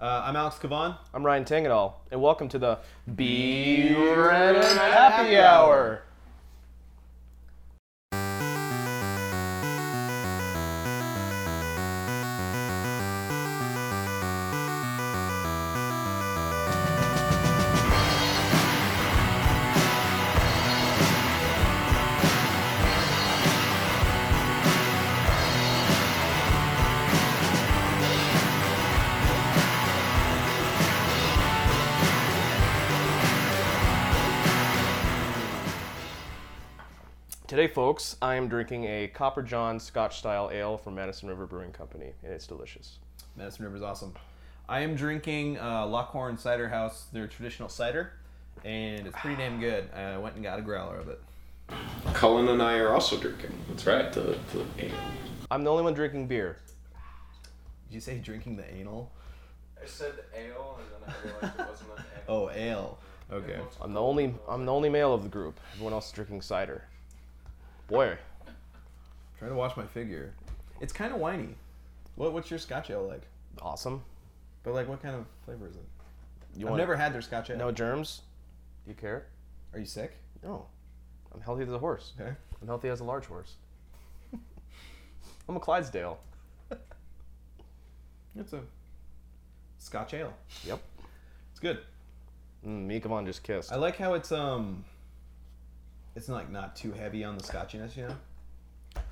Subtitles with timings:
[0.00, 0.96] Uh, I'm Alex Kavan.
[1.12, 2.78] I'm Ryan Tangadal, and welcome to the
[3.16, 6.02] Beer and Happy Hour.
[37.58, 41.72] Today, folks, I am drinking a Copper John Scotch style ale from Madison River Brewing
[41.72, 43.00] Company, and it's delicious.
[43.36, 44.14] Madison River is awesome.
[44.68, 48.12] I am drinking uh, Lockhorn Cider House, their traditional cider,
[48.64, 49.92] and it's pretty damn good.
[49.92, 51.20] I went and got a growler of it.
[52.14, 53.50] Cullen and I are also drinking.
[53.68, 54.12] That's right.
[54.12, 54.94] The, the ale.
[55.50, 56.58] I'm the only one drinking beer.
[57.88, 59.10] Did you say drinking the anal?
[59.82, 62.22] I said ale, and then I realized it wasn't an ale.
[62.28, 62.98] Oh, ale.
[63.32, 63.58] Okay.
[63.80, 65.58] I'm the only I'm the only male of the group.
[65.72, 66.84] Everyone else is drinking cider.
[67.88, 68.16] Boy,
[69.38, 70.34] Trying to watch my figure.
[70.80, 71.54] It's kind of whiny.
[72.16, 73.22] What, what's your Scotch ale like?
[73.62, 74.02] awesome.
[74.62, 75.82] But like, what kind of flavor is it?
[76.56, 77.56] You I've want never had their Scotch ale.
[77.56, 78.22] no germs?
[78.84, 79.26] Do you care?
[79.72, 80.16] Are you sick?
[80.42, 80.66] No.
[81.34, 82.12] I'm healthy as a horse.
[82.20, 82.32] Okay.
[82.60, 83.54] I'm healthy as a large horse.
[85.48, 86.18] I'm a Clydesdale.
[88.38, 88.60] It's a
[89.78, 90.32] Scotch ale.
[90.64, 90.80] Yep.
[91.50, 91.78] It's good.
[92.64, 93.72] Mm, me, come on, just kissed.
[93.72, 94.84] I like how it's um.
[96.18, 99.02] It's like not too heavy on the Scotchiness, you know.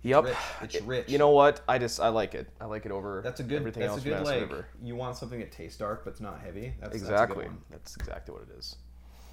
[0.00, 0.24] Yep.
[0.24, 0.36] Rich.
[0.62, 1.08] It's It- rich.
[1.10, 1.60] You know what?
[1.68, 2.48] I just I like it.
[2.58, 3.58] I like it over That's a good.
[3.58, 4.50] everything that's else a good Madison like.
[4.50, 4.66] River.
[4.82, 6.72] You want something that tastes dark, but it's not heavy.
[6.80, 7.16] That's Exactly.
[7.16, 7.62] That's, a good one.
[7.70, 8.76] That's exactly what it is.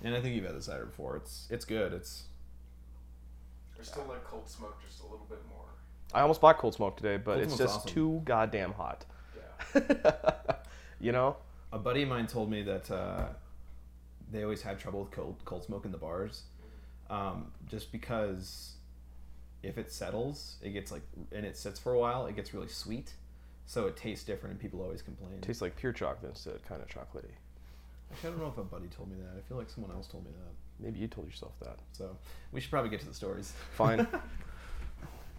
[0.04, 1.16] And I think you've had the cider before.
[1.16, 1.94] It's it's good.
[1.94, 2.24] It's
[3.80, 5.70] I still like cold smoke just a little bit more.
[6.14, 7.92] I almost bought cold smoke today, but Cold it's just awesome.
[7.92, 9.06] too goddamn hot.
[9.74, 10.56] Yeah.
[11.00, 11.38] you know?
[11.72, 13.28] a buddy of mine told me that uh,
[14.32, 16.44] they always had trouble with cold cold smoke in the bars,
[17.10, 18.74] um, just because
[19.64, 21.02] if it settles, it gets like
[21.32, 23.14] and it sits for a while, it gets really sweet,
[23.66, 25.40] so it tastes different, and people always complain.
[25.42, 27.32] tastes like pure chocolate instead of kind of chocolatey.
[28.12, 29.38] Actually, I don't know if a buddy told me that.
[29.38, 30.84] I feel like someone else told me that.
[30.84, 31.78] Maybe you told yourself that.
[31.92, 32.16] So
[32.52, 33.54] we should probably get to the stories.
[33.76, 34.08] Fine.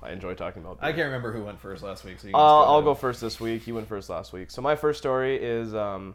[0.03, 2.39] I enjoy talking about I can't remember who went first last week, so you Uh,
[2.39, 3.67] can just I'll go first this week.
[3.67, 4.51] You went first last week.
[4.51, 6.15] So my first story is um,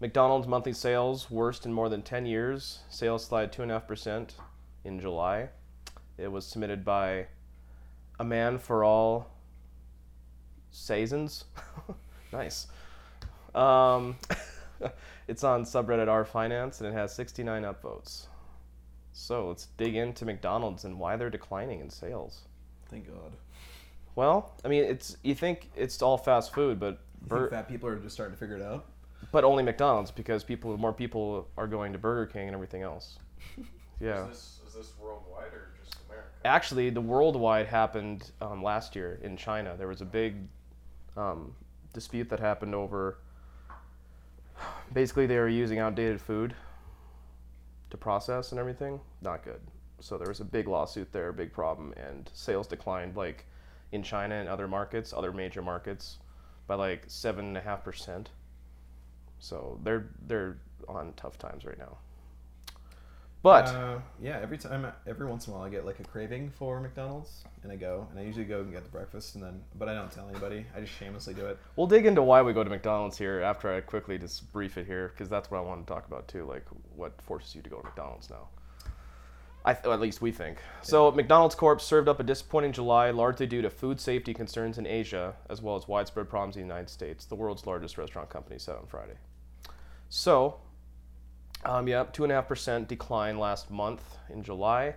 [0.00, 2.80] McDonald's monthly sales worst in more than 10 years.
[2.88, 4.30] Sales slide 2.5%
[4.86, 5.48] in July.
[6.18, 7.26] It was submitted by
[8.18, 9.30] a man for all
[10.70, 11.44] seasons.
[12.32, 12.68] nice.
[13.54, 14.16] Um,
[15.28, 18.26] it's on subreddit r finance and it has 69 upvotes.
[19.12, 22.42] So let's dig into McDonald's and why they're declining in sales.
[22.88, 23.32] Thank God.
[24.14, 27.68] Well, I mean, it's you think it's all fast food, but You Bur- think fat
[27.68, 28.86] people are just starting to figure it out?
[29.32, 33.18] but only McDonald's because people more people are going to Burger King and everything else.
[33.98, 34.26] Yeah.
[34.76, 36.28] Is this this worldwide or just America?
[36.44, 39.74] Actually, the worldwide happened um, last year in China.
[39.78, 40.36] There was a big
[41.16, 41.54] um,
[41.94, 43.18] dispute that happened over.
[44.92, 46.54] Basically, they were using outdated food
[47.88, 49.00] to process and everything.
[49.22, 49.60] Not good.
[50.00, 53.46] So there was a big lawsuit there, big problem, and sales declined like
[53.92, 56.18] in China and other markets, other major markets,
[56.66, 58.28] by like seven and a half percent.
[59.38, 61.96] So they're they're on tough times right now.
[63.46, 66.50] But Uh, yeah, every time, every once in a while, I get like a craving
[66.50, 69.62] for McDonald's, and I go, and I usually go and get the breakfast, and then,
[69.76, 70.66] but I don't tell anybody.
[70.76, 71.56] I just shamelessly do it.
[71.76, 74.84] We'll dig into why we go to McDonald's here after I quickly just brief it
[74.84, 76.44] here because that's what I want to talk about too.
[76.44, 76.64] Like
[76.96, 78.48] what forces you to go to McDonald's now.
[79.64, 80.58] I th- at least we think.
[80.82, 84.88] So McDonald's Corp served up a disappointing July, largely due to food safety concerns in
[84.88, 87.24] Asia as well as widespread problems in the United States.
[87.26, 89.18] The world's largest restaurant company said on Friday.
[90.08, 90.56] So,
[91.64, 94.94] um, yeah, two and a half percent decline last month in July.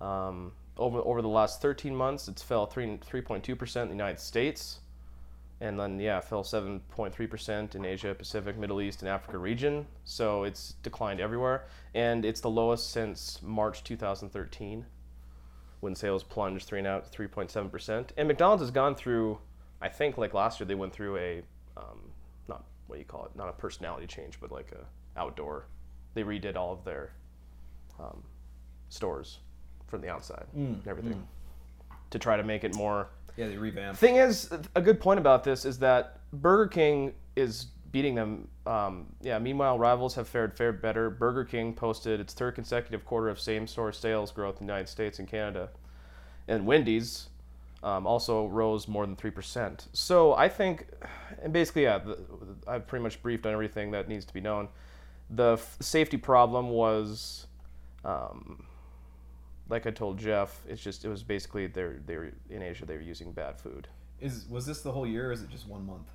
[0.00, 4.20] Um, over over the last 13 months, it's fell three 3.2 percent in the United
[4.20, 4.80] States
[5.60, 9.86] and then yeah, fell 7.3% in Asia, Pacific, Middle East, and Africa region.
[10.04, 14.86] So it's declined everywhere, and it's the lowest since March 2013,
[15.80, 18.08] when sales plunged three and out 3.7%.
[18.16, 19.38] And McDonald's has gone through,
[19.82, 21.42] I think like last year they went through a,
[21.76, 22.10] um,
[22.48, 25.66] not what do you call it, not a personality change, but like a outdoor.
[26.14, 27.12] They redid all of their
[27.98, 28.22] um,
[28.88, 29.38] stores
[29.86, 31.26] from the outside and everything
[32.10, 33.96] to try to make it more Yeah, they revamp.
[33.96, 38.48] Thing is, a good point about this is that Burger King is beating them.
[38.66, 39.38] Um, yeah.
[39.38, 41.10] Meanwhile, rivals have fared fared better.
[41.10, 45.18] Burger King posted its third consecutive quarter of same-store sales growth in the United States
[45.18, 45.70] and Canada,
[46.48, 47.28] and Wendy's
[47.82, 49.88] um, also rose more than three percent.
[49.92, 50.86] So I think,
[51.42, 52.18] and basically, yeah, the,
[52.66, 54.68] I've pretty much briefed on everything that needs to be known.
[55.30, 57.46] The f- safety problem was,
[58.04, 58.64] um,
[59.68, 62.96] like I told Jeff, it's just it was basically they're they were in Asia they
[62.96, 63.88] were using bad food.
[64.20, 66.08] Is was this the whole year or is it just one month?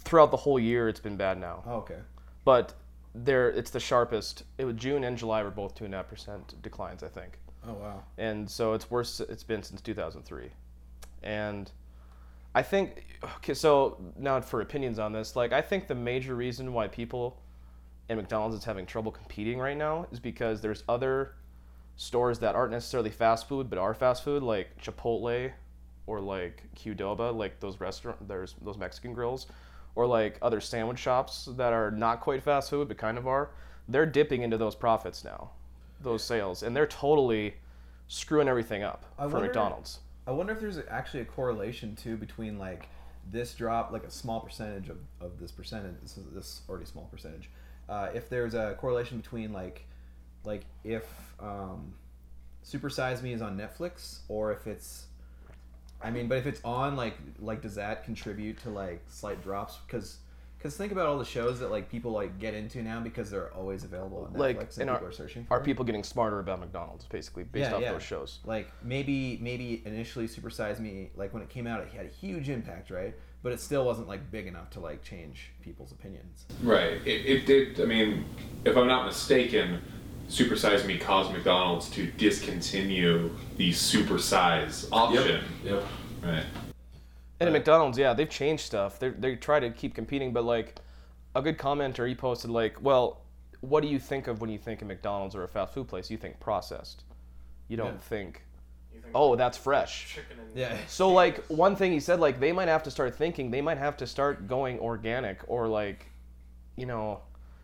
[0.00, 1.62] Throughout the whole year, it's been bad now.
[1.66, 1.98] Oh, okay.
[2.44, 2.74] but
[3.14, 4.42] there it's the sharpest.
[4.58, 7.38] It was June and July were both two and a half percent declines, I think,
[7.68, 8.02] Oh wow.
[8.18, 9.20] and so it's worse.
[9.20, 10.48] It's been since 2003,
[11.22, 11.70] and
[12.54, 13.04] I think
[13.36, 13.54] okay.
[13.54, 17.38] So now for opinions on this, like I think the major reason why people
[18.08, 21.34] and McDonald's is having trouble competing right now is because there's other
[21.96, 25.52] stores that aren't necessarily fast food but are fast food, like Chipotle
[26.06, 29.46] or like Qdoba, like those restaurant, there's those Mexican grills,
[29.94, 33.50] or like other sandwich shops that are not quite fast food but kind of are.
[33.88, 35.50] They're dipping into those profits now,
[36.00, 37.54] those sales, and they're totally
[38.08, 40.00] screwing everything up I for wonder- McDonald's.
[40.26, 42.86] I wonder if there's actually a correlation too between like
[43.30, 47.08] this drop, like a small percentage of, of this percentage, this is this already small
[47.10, 47.48] percentage.
[47.88, 49.84] Uh, if there's a correlation between like,
[50.44, 51.06] like if
[51.40, 51.94] um,
[52.62, 55.06] Super Size Me is on Netflix or if it's,
[56.02, 59.78] I mean, but if it's on like like does that contribute to like slight drops?
[59.86, 60.18] Because
[60.58, 63.52] because think about all the shows that like people like get into now because they're
[63.52, 66.04] always available on Netflix Like, and and are- people are searching for Are people getting
[66.04, 68.38] smarter about McDonald's, basically, based off those shows?
[68.44, 72.10] Like maybe maybe initially Super Size Me, like when it came out, it had a
[72.10, 73.14] huge impact, right?
[73.42, 76.46] But it still wasn't like big enough to like change people's opinions.
[76.62, 77.04] Right.
[77.04, 77.80] It, it did.
[77.80, 78.24] I mean,
[78.64, 79.80] if I'm not mistaken,
[80.28, 85.42] Super Size Me caused McDonald's to discontinue the super size option.
[85.64, 85.74] Yep.
[85.74, 85.84] yep.
[86.22, 86.44] Right.
[87.40, 89.00] And at McDonald's, yeah, they've changed stuff.
[89.00, 90.76] They they try to keep competing, but like
[91.34, 93.22] a good commenter, he posted like, "Well,
[93.60, 96.10] what do you think of when you think of McDonald's or a fast food place?
[96.10, 97.02] You think processed.
[97.66, 97.98] You don't Yeah.
[98.00, 98.42] think
[99.14, 100.76] oh, that's fresh." chicken and Yeah.
[100.88, 103.78] So like one thing he said, like they might have to start thinking, they might
[103.78, 106.06] have to start going organic or like,
[106.76, 107.20] you know,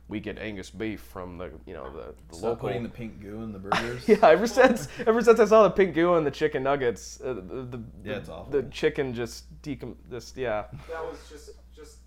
[0.08, 2.68] we get Angus beef from the you know the, the Stop local.
[2.68, 4.02] putting the pink goo in the burgers.
[4.08, 7.34] yeah, ever since ever since I saw the pink goo and the chicken nuggets, uh,
[7.34, 8.52] the, the Yeah, the, it's awful.
[8.52, 10.64] the chicken just decom just yeah.
[10.88, 11.98] that was just just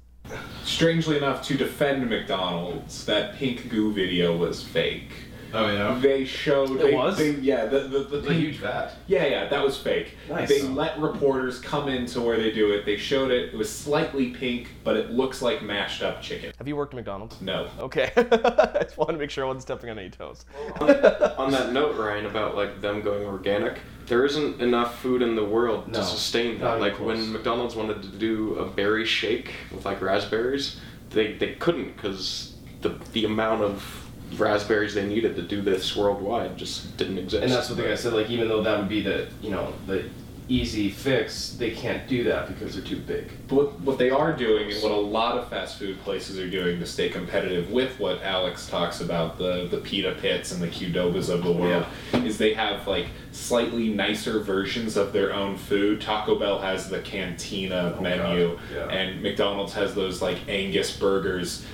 [0.63, 5.12] Strangely enough, to defend McDonald's, that pink goo video was fake.
[5.53, 5.98] Oh yeah.
[6.00, 6.71] They showed.
[6.71, 7.18] It they, was?
[7.18, 7.65] They, yeah.
[7.65, 8.94] The the, the pink- vat.
[9.07, 10.15] Yeah, yeah, that was fake.
[10.30, 10.50] Nice.
[10.50, 12.86] They let reporters come into where they do it.
[12.86, 13.53] They showed it.
[13.53, 16.53] It was slightly pink, but it looks like mashed up chicken.
[16.57, 17.39] Have you worked at McDonald's?
[17.42, 17.69] No.
[17.80, 20.45] Okay, I just wanted to make sure I wasn't stepping on any toes.
[20.80, 25.45] on that note, Ryan, about like them going organic, there isn't enough food in the
[25.45, 26.80] world No, to sustain that.
[26.80, 31.95] Like when McDonald's wanted to do a berry shake with like raspberries, they they couldn't
[31.95, 34.00] because the the amount of
[34.37, 37.43] raspberries they needed to do this worldwide just didn't exist.
[37.43, 38.13] And that's what the guy said.
[38.13, 40.05] Like, even though that would be the you know the
[40.51, 43.31] easy fix, they can't do that because they're too big.
[43.47, 46.49] But what, what they are doing and what a lot of fast food places are
[46.49, 50.67] doing to stay competitive with what Alex talks about the the pita pits and the
[50.67, 56.01] Qdobas of the world is they have like slightly nicer versions of their own food.
[56.01, 58.87] Taco Bell has the Cantina oh, menu, Yeah.
[58.87, 61.65] and McDonald's has those like Angus burgers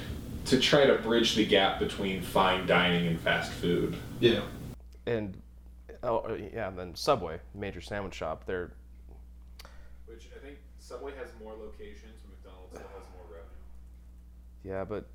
[0.48, 3.98] to try to bridge the gap between fine dining and fast food.
[4.20, 4.42] Yeah.
[5.06, 5.36] And
[6.04, 8.46] oh yeah, and then Subway, major sandwich shop.
[8.46, 8.72] They're
[10.06, 13.50] Which I think Subway has more locations, McDonald's still has more revenue.
[14.64, 15.10] Yeah, but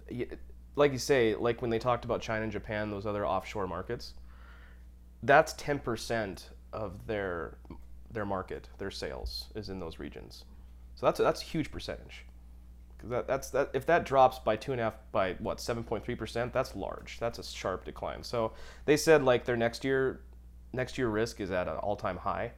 [0.76, 4.14] like you say, like when they talked about China and Japan, those other offshore markets,
[5.22, 7.56] that's ten percent of their
[8.10, 10.44] their market, their sales is in those regions.
[10.94, 12.26] So that's that's a huge percentage.
[13.04, 16.04] That, that's that if that drops by two and a half by what seven point
[16.04, 17.18] three percent, that's large.
[17.20, 18.22] That's a sharp decline.
[18.22, 18.52] So
[18.84, 20.20] they said like their next year
[20.72, 22.52] next year risk is at an all time high.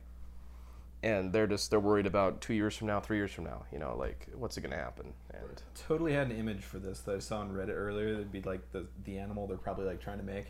[1.03, 3.67] And they're just they're worried about two years from now, three years from now.
[3.71, 5.13] You know, like what's it gonna happen?
[5.35, 8.09] And Totally had an image for this that I saw on Reddit earlier.
[8.09, 10.47] It'd be like the the animal they're probably like trying to make,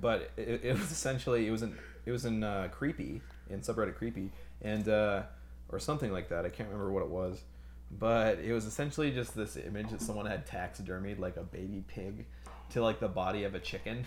[0.00, 1.76] but it, it was essentially it was in
[2.06, 4.30] it was in uh, creepy in subreddit creepy
[4.62, 5.22] and uh,
[5.68, 6.46] or something like that.
[6.46, 7.42] I can't remember what it was,
[7.90, 12.26] but it was essentially just this image that someone had taxidermied like a baby pig
[12.70, 14.04] to like the body of a chicken.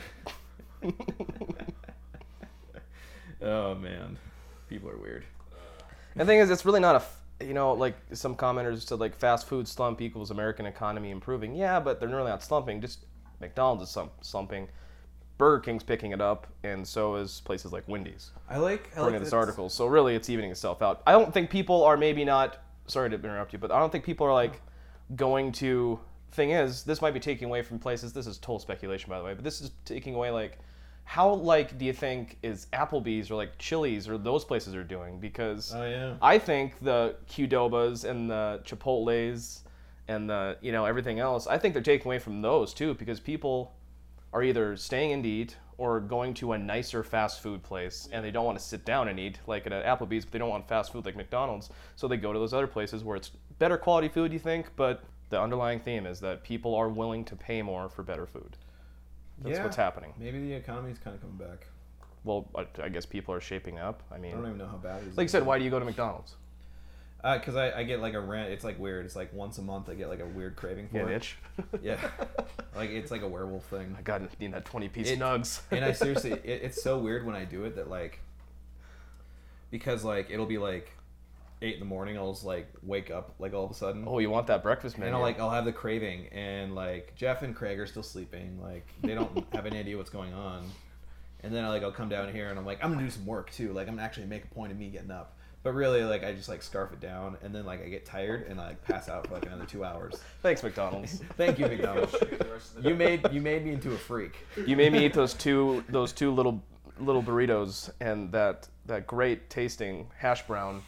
[3.41, 4.17] oh man,
[4.69, 5.25] people are weird.
[6.15, 7.03] The thing is, it's really not a
[7.45, 11.55] you know, like some commenters said, like fast food slump equals American economy improving.
[11.55, 12.81] Yeah, but they're really not slumping.
[12.81, 13.05] Just
[13.39, 14.67] McDonald's is slump, slumping.
[15.37, 19.13] Burger King's picking it up, and so is places like Wendy's, I like I according
[19.13, 19.69] like to this article.
[19.69, 21.01] So really, it's evening itself out.
[21.07, 22.59] I don't think people are maybe not.
[22.91, 24.61] Sorry to interrupt you, but I don't think people are like
[25.15, 25.99] going to.
[26.31, 28.13] Thing is, this might be taking away from places.
[28.13, 30.59] This is total speculation, by the way, but this is taking away like.
[31.03, 35.19] How like do you think is Applebee's or like Chili's or those places are doing?
[35.19, 36.13] Because Oh yeah.
[36.21, 39.61] I think the Qdobas and the Chipotles
[40.07, 41.47] and the you know everything else.
[41.47, 43.73] I think they're taking away from those too because people
[44.33, 48.23] are either staying in to eat or going to a nicer fast food place and
[48.23, 50.67] they don't want to sit down and eat like at Applebee's, but they don't want
[50.67, 54.07] fast food like McDonald's, so they go to those other places where it's better quality
[54.07, 54.31] food.
[54.31, 58.03] You think, but the underlying theme is that people are willing to pay more for
[58.03, 58.57] better food.
[59.39, 59.63] That's Yeah.
[59.63, 60.13] what's happening.
[60.19, 61.67] Maybe the economy's kind of coming back.
[62.23, 64.03] Well, I, I guess people are shaping up.
[64.11, 65.17] I mean, I don't even know how bad it is.
[65.17, 66.35] like you said, why do you go to McDonald's?
[67.23, 68.51] Uh, because I, I get like a rant.
[68.51, 69.05] It's like weird.
[69.05, 71.15] It's like once a month I get like a weird craving for it.
[71.15, 71.37] itch?
[71.83, 71.99] Yeah,
[72.75, 73.95] like it's like a werewolf thing.
[73.97, 75.61] I got need that twenty piece It- nugs.
[75.71, 78.19] and I seriously, it, it's so weird when I do it that like,
[79.69, 80.91] because like it'll be like
[81.61, 82.17] eight in the morning.
[82.17, 84.97] I'll just like wake up like all of a sudden, oh, you want that breakfast
[84.97, 85.07] menu?
[85.07, 88.59] and I'll like I'll have the craving, and like Jeff and Craig are still sleeping.
[88.61, 90.65] Like they don't have any idea what's going on,
[91.41, 93.25] and then I like I'll come down here and I'm like I'm gonna do some
[93.25, 93.73] work too.
[93.73, 95.37] Like I'm gonna actually make a point of me getting up.
[95.63, 98.47] But really, like I just like scarf it down, and then like I get tired
[98.47, 100.15] and I like pass out for like another two hours.
[100.41, 101.21] Thanks, McDonald's.
[101.37, 102.11] Thank you, McDonald's.
[102.13, 104.33] The rest of the You made you made me into a freak.
[104.65, 106.63] you made me eat those two those two little
[106.99, 110.81] little burritos and that that great tasting hash brown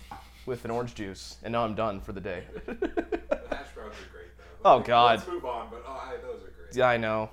[0.48, 2.44] with an orange juice, and now I'm done for the day.
[2.66, 2.72] The
[3.52, 4.44] hash browns are great though.
[4.72, 5.20] Oh, Let's- God.
[5.20, 6.76] Let's move on, but oh, I, those are great.
[6.76, 7.30] yeah, I know.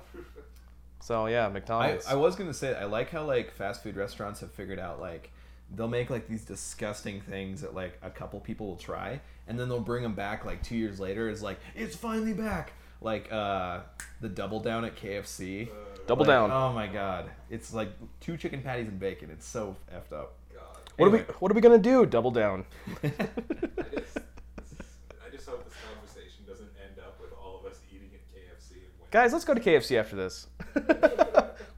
[1.00, 2.06] So yeah, I, McDonald's.
[2.06, 5.32] I was gonna say I like how like fast food restaurants have figured out like
[5.76, 9.68] they'll make like these disgusting things that like a couple people will try and then
[9.68, 13.80] they'll bring them back like two years later it's like it's finally back like uh
[14.20, 15.68] the double down at KFC
[16.06, 16.50] Double Like, down.
[16.50, 20.64] oh my god it's like two chicken patties and bacon it's so effed up God.
[20.96, 21.18] what are we.
[21.38, 22.04] What are we gonna do?
[22.04, 22.64] Double down.
[23.02, 28.10] I just, I just hope this conversation doesn't end up with all of us eating
[28.12, 29.08] at KFC and winning.
[29.12, 30.48] Guys, let's go to KFC after this.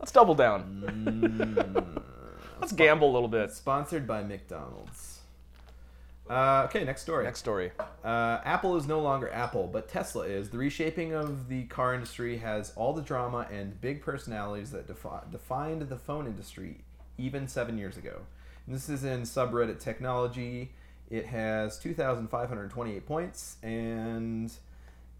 [0.00, 0.82] let's double down.
[0.86, 2.02] Mm.
[2.62, 3.50] Let's gamble a little bit.
[3.50, 5.18] sponsored by McDonald's
[6.30, 7.72] uh, okay next story Next story.
[8.04, 10.48] Uh, Apple is no longer Apple, but Tesla is.
[10.48, 15.26] The reshaping of the car industry has all the drama and big personalities that defi-
[15.32, 16.84] defined the phone industry
[17.18, 18.20] even seven years ago.
[18.66, 20.70] And this is in subreddit technology.
[21.10, 24.52] It has 2,528 points, and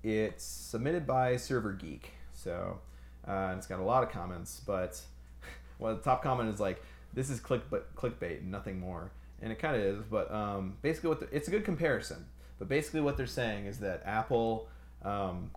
[0.05, 2.13] it's submitted by Server Geek.
[2.33, 2.79] So
[3.27, 5.01] uh, and it's got a lot of comments, but
[5.81, 6.81] well, the top comment is like,
[7.15, 10.03] "This is click but clickbait, nothing more," and it kind of is.
[10.03, 12.27] But um, basically, what the, it's a good comparison.
[12.59, 14.69] But basically, what they're saying is that Apple,
[15.03, 15.51] um,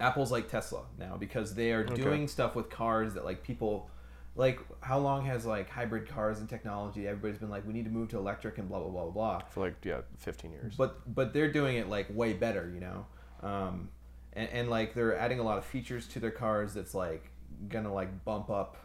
[0.00, 3.90] Apple's like Tesla now because they are doing stuff with cars that like people.
[4.36, 7.08] Like how long has like hybrid cars and technology?
[7.08, 9.38] Everybody's been like, we need to move to electric and blah blah blah blah blah
[9.48, 10.74] For like yeah, 15 years.
[10.76, 13.06] but but they're doing it like way better you know
[13.42, 13.88] um,
[14.34, 17.32] and, and like they're adding a lot of features to their cars that's like
[17.68, 18.76] gonna like bump up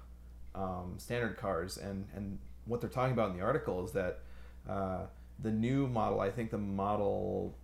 [0.56, 4.20] um, standard cars and and what they're talking about in the article is that
[4.70, 5.02] uh,
[5.40, 7.58] the new model i think the model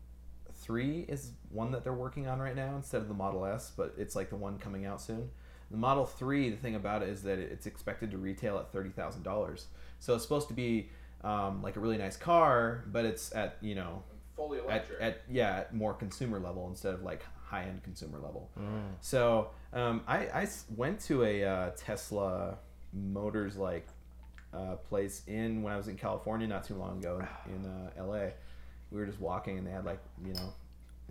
[0.54, 3.94] 3 is one that they're working on right now instead of the model s but
[3.98, 5.30] it's like the one coming out soon
[5.72, 9.66] the model 3 the thing about it is that it's expected to retail at $30000
[10.00, 10.90] so it's supposed to be
[11.24, 14.04] um, like a really nice car but it's at you know
[14.36, 15.02] Fully at, electric.
[15.02, 18.50] at yeah at more consumer level instead of like high end consumer level.
[19.02, 22.60] So um, I, I s- went to a uh, Tesla
[22.94, 23.88] Motors like
[24.54, 28.34] uh, place in when I was in California not too long ago in uh, L.A.
[28.92, 30.54] We were just walking and they had like you know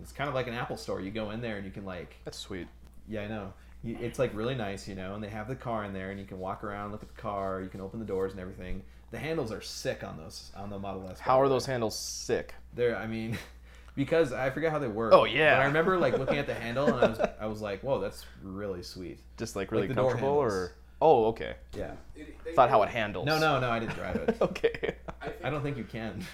[0.01, 1.01] it's kind of like an Apple store.
[1.01, 2.67] You go in there and you can like That's sweet.
[3.07, 3.53] yeah I know.
[3.83, 6.19] You, it's like really nice, you know, and they have the car in there, and
[6.19, 8.83] you can walk around, look at the car, you can open the doors and everything.
[9.11, 11.19] The handles are sick on those on the Model S.
[11.19, 12.53] How are those handles sick?
[12.75, 13.37] They're, I mean,
[13.95, 15.13] because I forget how they work.
[15.13, 15.55] Oh, yeah.
[15.55, 17.99] But I remember like looking at the handle and I was, I was like, whoa,
[17.99, 19.19] that's really sweet.
[19.37, 21.55] Just like really door comfortable, or oh, okay.
[21.75, 21.93] Yeah.
[22.15, 23.25] It- they Thought how it handles.
[23.25, 24.37] No, no, no, I didn't drive it.
[24.41, 24.95] Okay.
[25.21, 26.25] I, think I don't think you can.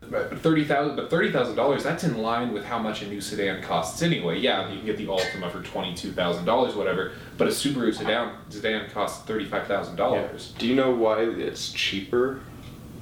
[0.00, 1.84] But but thirty thousand, but thirty thousand dollars.
[1.84, 4.38] That's in line with how much a new sedan costs anyway.
[4.40, 7.12] Yeah, you can get the Altima for twenty two thousand dollars, whatever.
[7.38, 10.54] But a Subaru sedan sedan costs thirty five thousand dollars.
[10.58, 12.40] Do you know why it's cheaper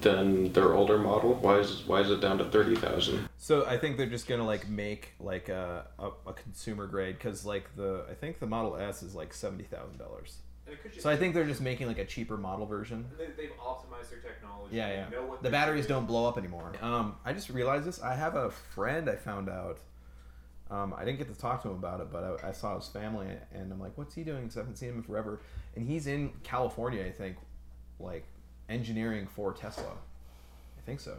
[0.03, 1.35] than their older model?
[1.35, 3.29] Why is why is it down to thirty thousand?
[3.39, 7.47] So I think they're just gonna like make like a, a, a consumer grade because
[7.47, 10.37] like the I think the Model S is like seventy thousand dollars.
[10.71, 13.07] And it could just So I think they're just making like a cheaper model version.
[13.19, 14.77] they, they've optimized their technology.
[14.77, 15.09] Yeah, yeah.
[15.11, 16.01] Know what The batteries doing.
[16.01, 16.73] don't blow up anymore.
[16.81, 18.01] Um, I just realized this.
[18.03, 19.79] I have a friend I found out.
[20.71, 22.87] Um, I didn't get to talk to him about it, but I, I saw his
[22.87, 25.41] family, and I'm like, "What's he doing?" Because I haven't seen him in forever.
[25.75, 27.37] And he's in California, I think,
[27.99, 28.25] like
[28.69, 29.91] engineering for Tesla.
[30.79, 31.17] I think so.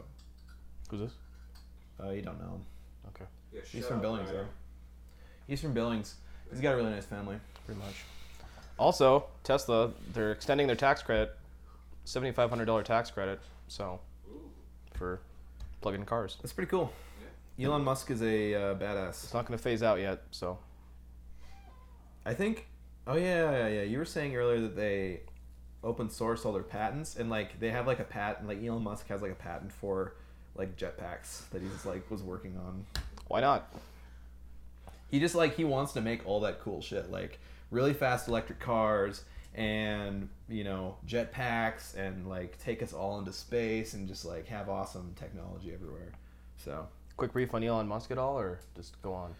[0.90, 1.12] Who's this?
[2.02, 2.66] Uh, you don't know him.
[3.10, 3.26] Okay.
[3.54, 4.46] Yeah, He's from up, Billings, though.
[5.48, 6.16] He's from Billings.
[6.50, 7.36] He's got a really nice family.
[7.66, 7.96] Pretty much.
[8.82, 11.38] Also, Tesla, they're extending their tax credit,
[12.04, 13.40] seventy-five hundred dollar tax credit.
[13.68, 14.00] So,
[14.96, 15.22] for
[15.82, 16.38] plug-in cars.
[16.42, 16.92] That's pretty cool.
[17.62, 19.24] Elon Musk is a uh, badass.
[19.24, 20.58] It's not going to phase out yet, so
[22.26, 22.66] I think.
[23.06, 23.82] Oh yeah, yeah, yeah.
[23.84, 25.22] You were saying earlier that they
[25.84, 28.48] open source all their patents, and like they have like a patent.
[28.48, 30.16] Like Elon Musk has like a patent for
[30.56, 32.84] like jetpacks that he's like was working on.
[33.28, 33.72] why not?
[35.12, 37.40] He just like he wants to make all that cool shit, like
[37.72, 39.24] really fast electric cars
[39.56, 44.70] and you know jetpacks and like take us all into space and just like have
[44.70, 46.12] awesome technology everywhere.
[46.58, 46.88] So
[47.18, 49.36] Quick brief on Elon Musk at all, or just go on?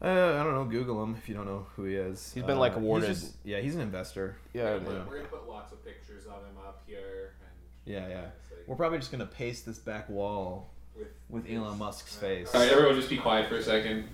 [0.00, 0.06] uh,
[0.40, 0.64] I don't know.
[0.64, 2.32] Google him if you don't know who he is.
[2.32, 4.36] He's been, like, Uh, awarded- just- yeah, he's an investor.
[4.54, 5.00] Yeah, We're gonna, yeah.
[5.02, 7.34] put, we're gonna put lots of pictures of him up here.
[7.42, 8.20] And Yeah, yeah.
[8.40, 12.54] it's like- We're probably just gonna paste this back wall with, with Elon Musk's face.
[12.54, 14.08] All right, everyone, just be quiet for a second.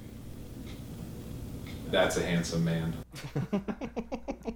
[1.90, 2.94] That's a handsome man.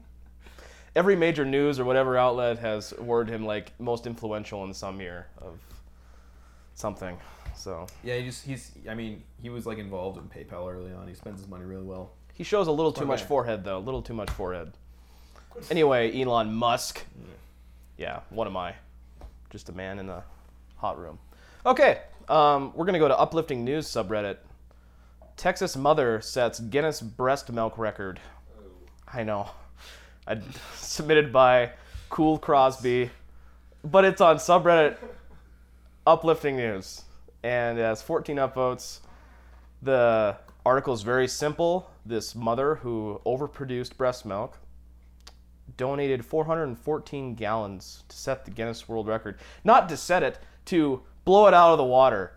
[0.94, 5.26] Every major news or whatever outlet has awarded him like most influential in some year
[5.38, 5.58] of
[6.74, 7.16] something.
[7.56, 8.72] So Yeah, he just he's.
[8.88, 11.08] I mean, he was like involved in PayPal early on.
[11.08, 12.12] He spends his money really well.
[12.34, 14.72] he shows a little too Smart much forehead though, a little too much forehead.
[15.70, 17.04] Anyway, Elon Musk.
[17.96, 18.74] Yeah, what am I?
[19.50, 20.24] Just a man in a
[20.76, 21.18] hot room.
[21.64, 24.38] Okay, um, we're gonna go to uplifting news subreddit.
[25.36, 28.20] Texas mother sets Guinness breast milk record.
[29.12, 29.50] I know.
[30.26, 30.38] I
[30.76, 31.72] submitted by
[32.08, 33.10] Cool Crosby,
[33.84, 34.96] but it's on subreddit
[36.06, 37.02] uplifting news,
[37.42, 39.00] and it has 14 upvotes.
[39.82, 41.90] The article is very simple.
[42.06, 44.58] This mother who overproduced breast milk
[45.76, 49.38] donated 414 gallons to set the Guinness World Record.
[49.64, 52.32] Not to set it, to blow it out of the water.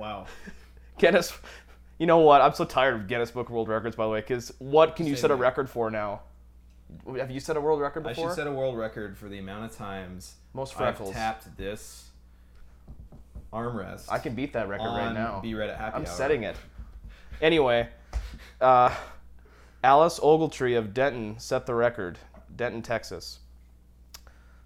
[0.00, 0.24] Wow.
[0.98, 1.32] Guinness.
[1.98, 2.40] You know what?
[2.40, 5.06] I'm so tired of Guinness Book of World Records, by the way, because what can
[5.06, 5.42] you Same set a here.
[5.42, 6.22] record for now?
[7.18, 8.30] Have you set a world record I before?
[8.30, 11.12] should set a world record for the amount of times Most I've freckles.
[11.14, 12.08] tapped this
[13.52, 14.06] armrest.
[14.10, 15.40] I can beat that record right on now.
[15.40, 16.06] Be Red at Happy I'm Hour.
[16.08, 16.56] setting it.
[17.42, 17.88] Anyway,
[18.60, 18.94] uh,
[19.84, 22.18] Alice Ogletree of Denton set the record.
[22.56, 23.40] Denton, Texas.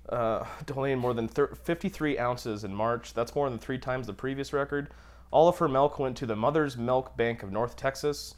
[0.08, 3.12] Uh, donating more than thir- 53 ounces in March.
[3.14, 4.90] That's more than three times the previous record.
[5.30, 8.34] All of her milk went to the Mother's Milk Bank of North Texas.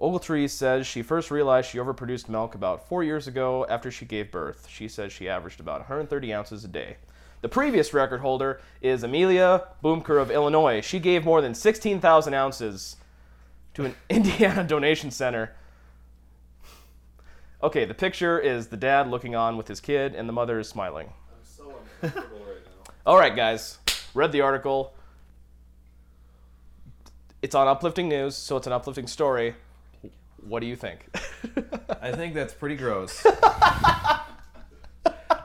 [0.00, 4.30] Ogletree says she first realized she overproduced milk about four years ago after she gave
[4.30, 4.66] birth.
[4.68, 6.96] She says she averaged about 130 ounces a day.
[7.40, 10.80] The previous record holder is Amelia Boomker of Illinois.
[10.80, 12.96] She gave more than 16,000 ounces
[13.74, 15.54] to an Indiana donation center.
[17.62, 20.68] Okay, the picture is the dad looking on with his kid, and the mother is
[20.68, 21.06] smiling.
[21.06, 22.92] I'm so uncomfortable right now.
[23.06, 23.78] All right, guys,
[24.12, 24.92] read the article.
[27.42, 29.54] It's on uplifting news, so it's an uplifting story.
[30.46, 31.06] What do you think?
[32.00, 33.24] I think that's pretty gross.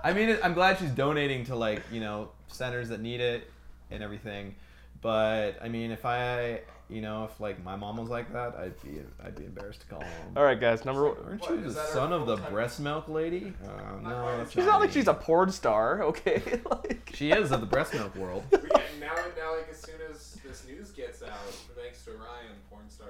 [0.03, 3.49] I mean, I'm glad she's donating to like you know centers that need it
[3.91, 4.55] and everything,
[5.01, 8.81] but I mean, if I you know if like my mom was like that, I'd
[8.81, 10.33] be I'd be embarrassed to call home.
[10.37, 10.85] All right, guys.
[10.85, 11.09] Number.
[11.09, 11.17] one.
[11.25, 13.53] Aren't you is the son of the breast milk lady?
[13.63, 14.93] Uh, no, that's She's not like me.
[14.93, 16.41] she's a porn star, okay?
[16.69, 17.11] like.
[17.13, 18.43] She is of the breast milk world.
[18.51, 21.70] We get, now, now, like as soon as this news gets out, thanks
[22.11, 23.07] to Ryan, porn star,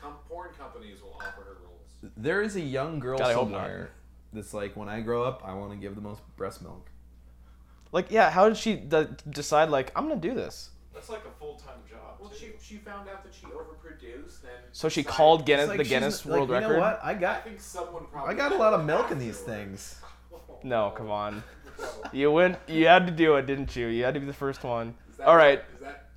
[0.00, 2.12] com- porn companies will offer her roles.
[2.16, 3.58] There is a young girl God, I hope not.
[3.62, 3.90] somewhere
[4.32, 6.88] that's like, when I grow up, I want to give the most breast milk.
[7.92, 8.30] Like, yeah.
[8.30, 9.70] How did she d- decide?
[9.70, 10.70] Like, I'm gonna do this.
[10.92, 12.18] That's like a full time job.
[12.20, 12.36] Well, too.
[12.36, 15.78] she she found out that she overproduced, and So she decided- called Guinness It's like
[15.78, 16.72] the she's- Guinness like, World you Record.
[16.74, 17.00] know what?
[17.02, 18.34] I I got think someone probably.
[18.34, 20.00] I got a lot of milk in these things.
[20.64, 21.42] No, come on.
[22.12, 22.58] You went.
[22.66, 23.86] You had to do it, didn't you?
[23.86, 24.96] You had to be the first one.
[25.08, 25.62] Is that- All right.
[25.74, 26.07] Is that?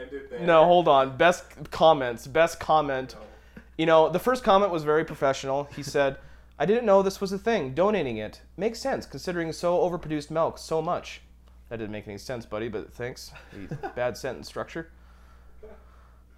[0.00, 0.40] Is, can we end it there?
[0.40, 1.16] No, hold on.
[1.16, 2.26] Best comments.
[2.26, 3.14] Best comment.
[3.18, 3.60] Oh.
[3.76, 5.64] You know, the first comment was very professional.
[5.76, 6.18] He said,
[6.58, 7.74] I didn't know this was a thing.
[7.74, 11.22] Donating it makes sense considering so overproduced milk so much.
[11.68, 13.30] That didn't make any sense, buddy, but thanks.
[13.94, 14.90] Bad sentence structure.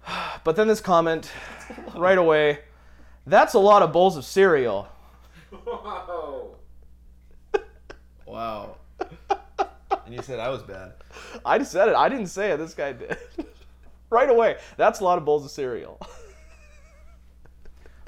[0.43, 1.31] But then this comment
[1.95, 2.61] right away
[3.25, 4.87] that's a lot of bowls of cereal.
[5.51, 6.55] Whoa.
[8.25, 8.77] Wow.
[10.11, 10.91] And you said I was bad.
[11.45, 11.95] I just said it.
[11.95, 12.57] I didn't say it.
[12.57, 13.17] This guy did.
[14.09, 14.57] right away.
[14.75, 15.97] That's a lot of bowls of cereal.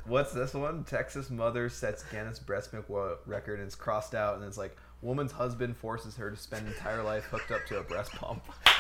[0.05, 0.83] What's this one?
[0.83, 2.87] Texas mother sets Guinness breast milk
[3.25, 7.01] record and it's crossed out and it's like woman's husband forces her to spend entire
[7.01, 8.43] life hooked up to a breast pump.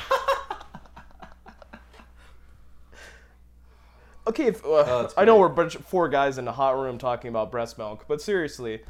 [4.25, 6.79] Okay, if, uh, Oh, I know we're a bunch of four guys in a hot
[6.79, 8.81] room talking about breast milk, but seriously,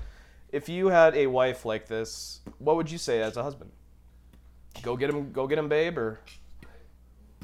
[0.52, 3.72] if you had a wife like this, what would you say as a husband?
[4.82, 6.20] Go get him, go get him, babe, or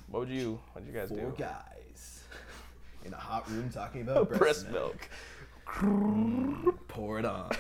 [0.10, 1.34] what would you, what would you guys Four do?
[1.38, 2.24] guys
[3.06, 4.96] in a hot room talking about breast, breast milk.
[4.96, 5.10] milk.
[5.94, 7.52] Mm, pour it on.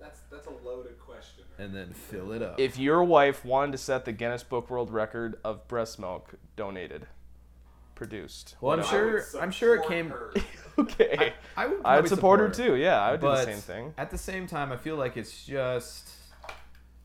[0.00, 1.44] That's that's a loaded question.
[1.44, 1.44] question.
[1.58, 1.64] right?
[1.64, 2.58] and then fill it up.
[2.58, 7.06] If your wife wanted to set the Guinness Book World Record of breast milk donated,
[7.94, 8.56] produced.
[8.60, 9.24] well, I'm sure.
[9.40, 10.12] I'm sure it came.
[10.78, 11.34] okay.
[11.56, 11.76] I would.
[11.78, 12.74] I'd probably support her too.
[12.74, 13.94] Yeah, I would do the same thing.
[13.96, 16.10] at the same time, I feel like it's just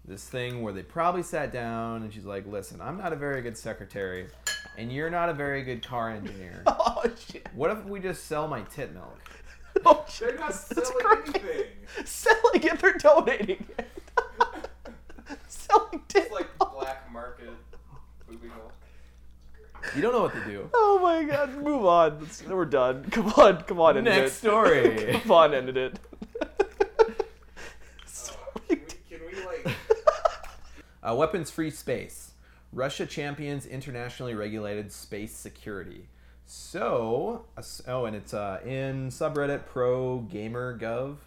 [0.08, 3.42] this thing where they probably sat down and she's like, "Listen, I'm not a very
[3.42, 4.28] good secretary,
[4.78, 6.64] and you're not a very good car engineer.
[7.00, 7.48] Oh shit!
[7.54, 9.20] What if we just sell my tit milk?"
[9.86, 10.40] Oh They're shit!
[10.40, 11.28] not That's selling great.
[11.36, 11.66] anything.
[12.06, 13.88] Selling it, they're donating it.
[15.48, 17.50] Selling tit It's like black market
[18.28, 18.74] booby milk.
[19.96, 20.68] You don't know what to do.
[20.74, 22.20] Oh my god, move on.
[22.20, 23.06] Let's, we're done.
[23.12, 24.36] Come on, come on, end Next it.
[24.40, 25.20] story.
[25.22, 26.00] come on, ended it.
[26.42, 26.46] Uh,
[28.68, 29.76] can, we, can we like?
[31.08, 32.32] Uh, weapons-free space.
[32.74, 36.10] Russia champions internationally regulated space security.
[36.46, 41.18] So, uh, oh, and it's uh, in subreddit Pro Gamer Gov,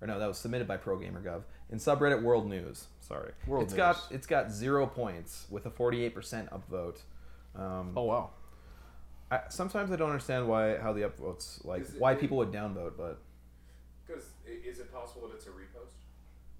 [0.00, 2.86] or no, that was submitted by Pro Gamer Gov in subreddit World News.
[3.00, 6.98] Sorry, World It's got it's got zero points with a forty-eight percent upvote.
[7.56, 8.30] Um, Oh wow.
[9.30, 12.92] I, sometimes I don't understand why how the upvotes like it- why people would downvote,
[12.96, 13.18] but
[14.06, 15.94] Because is it possible that it's a repost?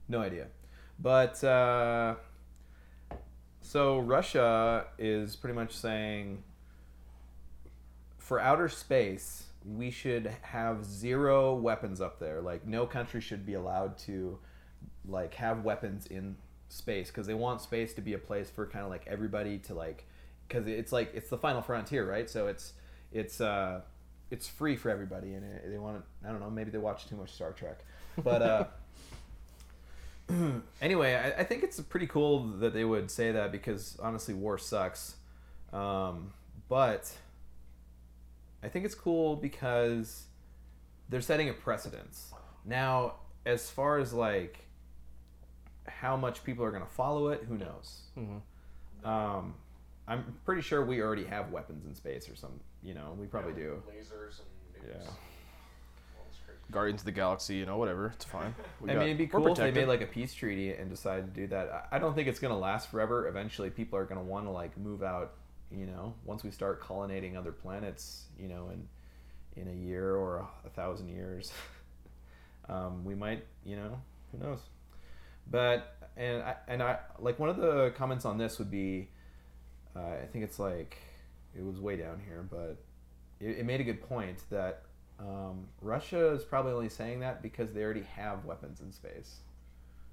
[0.08, 0.46] No idea.
[0.98, 2.16] But uh,
[3.70, 6.42] so Russia is pretty much saying
[8.18, 12.40] for outer space, we should have zero weapons up there.
[12.40, 14.40] Like no country should be allowed to
[15.06, 16.34] like have weapons in
[16.68, 19.74] space because they want space to be a place for kind of like everybody to
[19.74, 20.04] like
[20.48, 22.28] because it's like it's the final frontier, right?
[22.28, 22.72] So it's
[23.12, 23.82] it's uh
[24.32, 27.14] it's free for everybody and they want to I don't know maybe they watch too
[27.14, 27.84] much Star Trek,
[28.24, 28.64] but uh.
[30.82, 34.58] anyway, I, I think it's pretty cool that they would say that because honestly, war
[34.58, 35.16] sucks.
[35.72, 36.32] Um,
[36.68, 37.10] but
[38.62, 40.24] I think it's cool because
[41.08, 42.32] they're setting a precedence.
[42.64, 43.14] Now,
[43.46, 44.58] as far as like
[45.86, 48.02] how much people are going to follow it, who knows?
[48.16, 48.40] Mhm.
[49.04, 49.54] Um,
[50.06, 52.60] I'm pretty sure we already have weapons in space or some.
[52.82, 53.82] You know, we probably do.
[53.88, 55.04] Lasers and nukes.
[55.04, 55.10] Yeah.
[56.70, 56.74] All this crazy.
[56.74, 58.06] Guardians of the Galaxy, you know, whatever.
[58.14, 58.54] It's fine.
[58.80, 60.88] We I got- mean, it'd be cool if they made like a peace treaty and
[60.90, 61.88] decided to do that.
[61.90, 63.28] I don't think it's gonna last forever.
[63.28, 65.34] Eventually, people are gonna want to like move out.
[65.70, 68.88] You know, once we start colonizing other planets, you know, in
[69.60, 71.52] in a year or a, a thousand years,
[72.68, 73.44] um, we might.
[73.64, 74.00] You know,
[74.32, 74.60] who knows?
[75.50, 79.08] But and I and I like one of the comments on this would be,
[79.96, 80.96] uh, I think it's like
[81.56, 82.76] it was way down here, but
[83.40, 84.82] it, it made a good point that
[85.20, 89.36] um, Russia is probably only saying that because they already have weapons in space.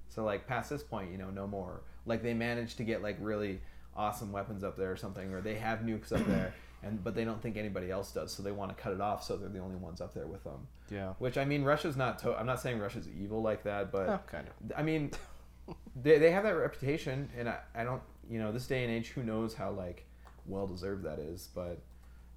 [0.10, 1.82] So like past this point, you know, no more.
[2.06, 3.62] Like they managed to get like really
[3.96, 7.26] awesome weapons up there or something, or they have nukes up there, and but they
[7.26, 9.60] don't think anybody else does, so they want to cut it off, so they're the
[9.60, 10.68] only ones up there with them.
[10.90, 11.14] yeah.
[11.20, 12.20] Which I mean, Russia's not.
[12.20, 14.72] To- I'm not saying Russia's evil like that, but Oh, kind of.
[14.78, 15.12] I mean,
[16.02, 19.10] they, they have that reputation, and I, I don't, you know, this day and age,
[19.10, 20.06] who knows how like
[20.46, 21.80] well deserved that is, but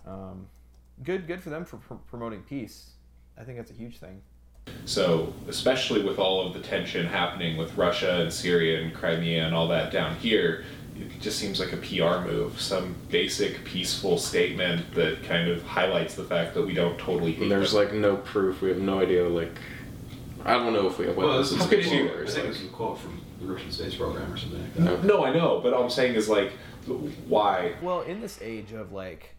[0.06, 0.46] um,
[1.02, 2.90] good good for them for pr- promoting peace.
[3.38, 4.20] I think that's a huge thing.
[4.84, 9.54] So, especially with all of the tension happening with Russia and Syria and Crimea and
[9.54, 10.64] all that down here,
[10.96, 12.60] it just seems like a PR move.
[12.60, 17.42] Some basic, peaceful statement that kind of highlights the fact that we don't totally hate
[17.42, 17.84] And there's them.
[17.84, 18.60] like no proof.
[18.60, 19.26] We have no idea.
[19.28, 19.52] Like,
[20.44, 21.50] I don't know if we have Well, weapons.
[21.50, 22.10] this in is How a could you- quote.
[22.20, 22.22] either.
[22.22, 24.74] I think like- this is a quote from the Russian space program or something like
[24.74, 25.04] that.
[25.04, 25.16] No.
[25.16, 26.52] No, I know, but all I'm saying is like,
[27.26, 27.72] why?
[27.82, 29.34] Well, in this age of like,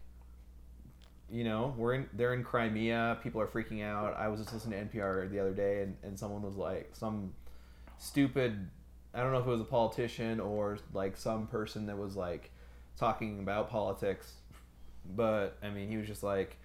[1.32, 4.14] you know, we're in they're in Crimea, people are freaking out.
[4.18, 7.32] I was just listening to NPR the other day, and, and someone was like, some
[7.96, 8.68] stupid,
[9.14, 12.50] I don't know if it was a politician or like some person that was like
[12.98, 14.34] talking about politics,
[15.16, 16.58] but I mean, he was just like,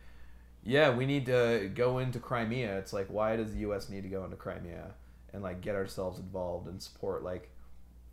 [0.64, 2.78] yeah, we need to go into Crimea.
[2.78, 3.88] It's like, why does the U.S.
[3.88, 4.92] need to go into Crimea
[5.32, 7.50] and like get ourselves involved and support like.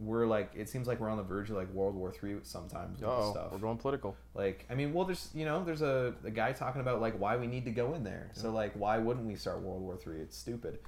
[0.01, 3.01] We're like, it seems like we're on the verge of like World War Three sometimes
[3.01, 3.53] with this Oh, stuff.
[3.53, 4.17] we're going political.
[4.35, 7.37] Like, I mean, well, there's you know, there's a, a guy talking about like why
[7.37, 8.31] we need to go in there.
[8.33, 10.19] So like, why wouldn't we start World War Three?
[10.21, 10.79] It's stupid.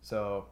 [0.00, 0.46] So,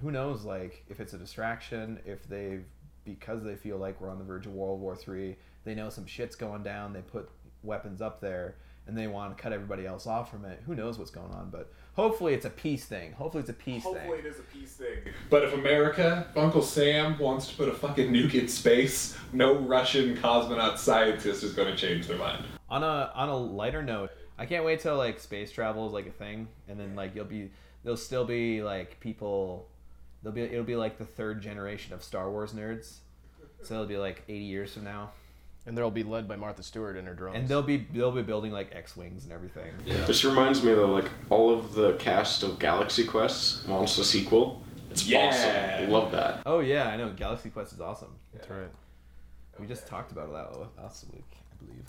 [0.00, 0.44] who knows?
[0.44, 2.60] Like, if it's a distraction, if they
[3.04, 6.06] because they feel like we're on the verge of World War Three, they know some
[6.06, 6.92] shit's going down.
[6.92, 7.28] They put
[7.62, 10.62] weapons up there, and they want to cut everybody else off from it.
[10.66, 11.50] Who knows what's going on?
[11.50, 13.12] But hopefully, it's a peace thing.
[13.12, 13.94] Hopefully, it's a peace thing.
[13.94, 15.12] Hopefully, it is a peace thing.
[15.28, 19.54] But if America, if Uncle Sam wants to put a fucking nuke in space, no
[19.58, 22.44] Russian cosmonaut scientist is going to change their mind.
[22.68, 26.06] on a on a lighter note, I can't wait till like space travel is like
[26.06, 27.50] a thing, and then like you'll be
[27.82, 29.68] there'll still be like people,
[30.22, 32.98] there'll be it'll be like the third generation of Star Wars nerds,
[33.62, 35.10] so it'll be like eighty years from now,
[35.66, 37.36] And they'll be led by Martha Stewart and her drones.
[37.36, 39.72] and they'll be they'll be building like X wings and everything.
[39.84, 40.04] Yeah.
[40.06, 44.62] This reminds me though, like all of the cast of Galaxy Quest wants a sequel,
[44.90, 45.26] It's Yeah.
[45.78, 45.90] awesome.
[45.90, 46.42] Love that.
[46.46, 47.10] Oh yeah, I know.
[47.10, 48.14] Galaxy Quest is awesome.
[48.32, 48.70] That's right.
[49.58, 51.84] We just talked about that last week, I believe.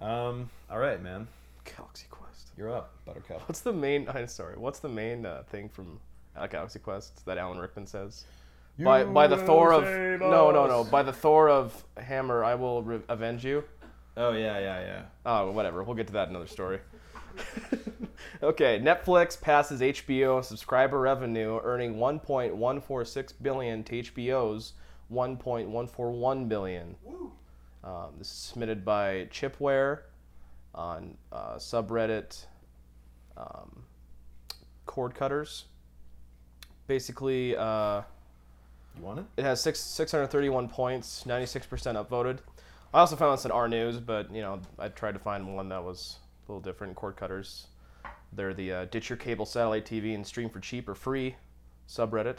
[0.00, 0.50] Um.
[0.70, 1.26] All right, man.
[1.64, 2.48] Galaxy Quest.
[2.56, 3.48] You're up, Buttercup.
[3.48, 4.08] What's the main?
[4.14, 4.56] I'm sorry.
[4.58, 5.98] What's the main uh, thing from
[6.36, 8.24] uh, Galaxy Quest that Alan Rickman says?
[8.78, 9.84] By by the Thor of
[10.20, 13.64] no no no by the Thor of Hammer I will re- avenge you.
[14.16, 15.02] Oh yeah, yeah, yeah.
[15.26, 15.82] Oh whatever.
[15.82, 16.80] We'll get to that another story.
[18.42, 24.74] okay, Netflix passes HBO subscriber revenue, earning 1.146 billion to HBO's
[25.12, 26.96] 1.141 billion.
[27.82, 30.00] Um, this is submitted by Chipware
[30.74, 32.44] on uh, subreddit
[33.36, 33.84] um,
[34.86, 35.64] cord cutters.
[36.86, 38.02] Basically, uh,
[38.96, 39.24] You want it?
[39.36, 42.38] it has six, 631 points, 96% upvoted.
[42.92, 45.68] I also found this in R News, but you know, I tried to find one
[45.68, 46.16] that was
[46.48, 46.96] a little different.
[46.96, 47.68] Cord cutters.
[48.32, 51.36] They're the uh, ditch your cable satellite TV and stream for cheap or free
[51.88, 52.38] subreddit.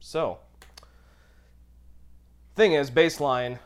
[0.00, 0.38] So,
[2.56, 3.58] thing is, baseline,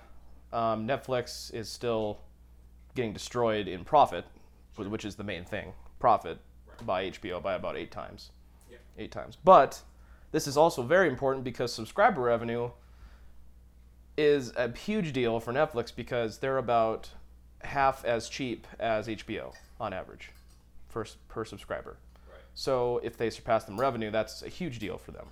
[0.52, 2.18] um, Netflix is still
[2.94, 4.24] getting destroyed in profit,
[4.76, 5.72] wh- which is the main thing.
[5.98, 6.38] Profit
[6.84, 8.30] by HBO by about eight times.
[8.98, 9.36] Eight times.
[9.42, 9.82] But
[10.36, 12.68] this is also very important because subscriber revenue
[14.18, 17.08] is a huge deal for Netflix because they're about
[17.62, 20.32] half as cheap as HBO on average
[20.88, 21.96] for, per subscriber.
[22.52, 25.28] So if they surpass them revenue, that's a huge deal for them.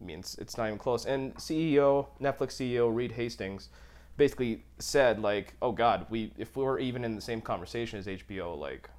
[0.00, 1.06] I mean, it's, it's not even close.
[1.06, 3.68] And CEO, Netflix CEO Reed Hastings,
[4.16, 8.08] basically said like, "Oh God, we if we were even in the same conversation as
[8.08, 8.90] HBO, like,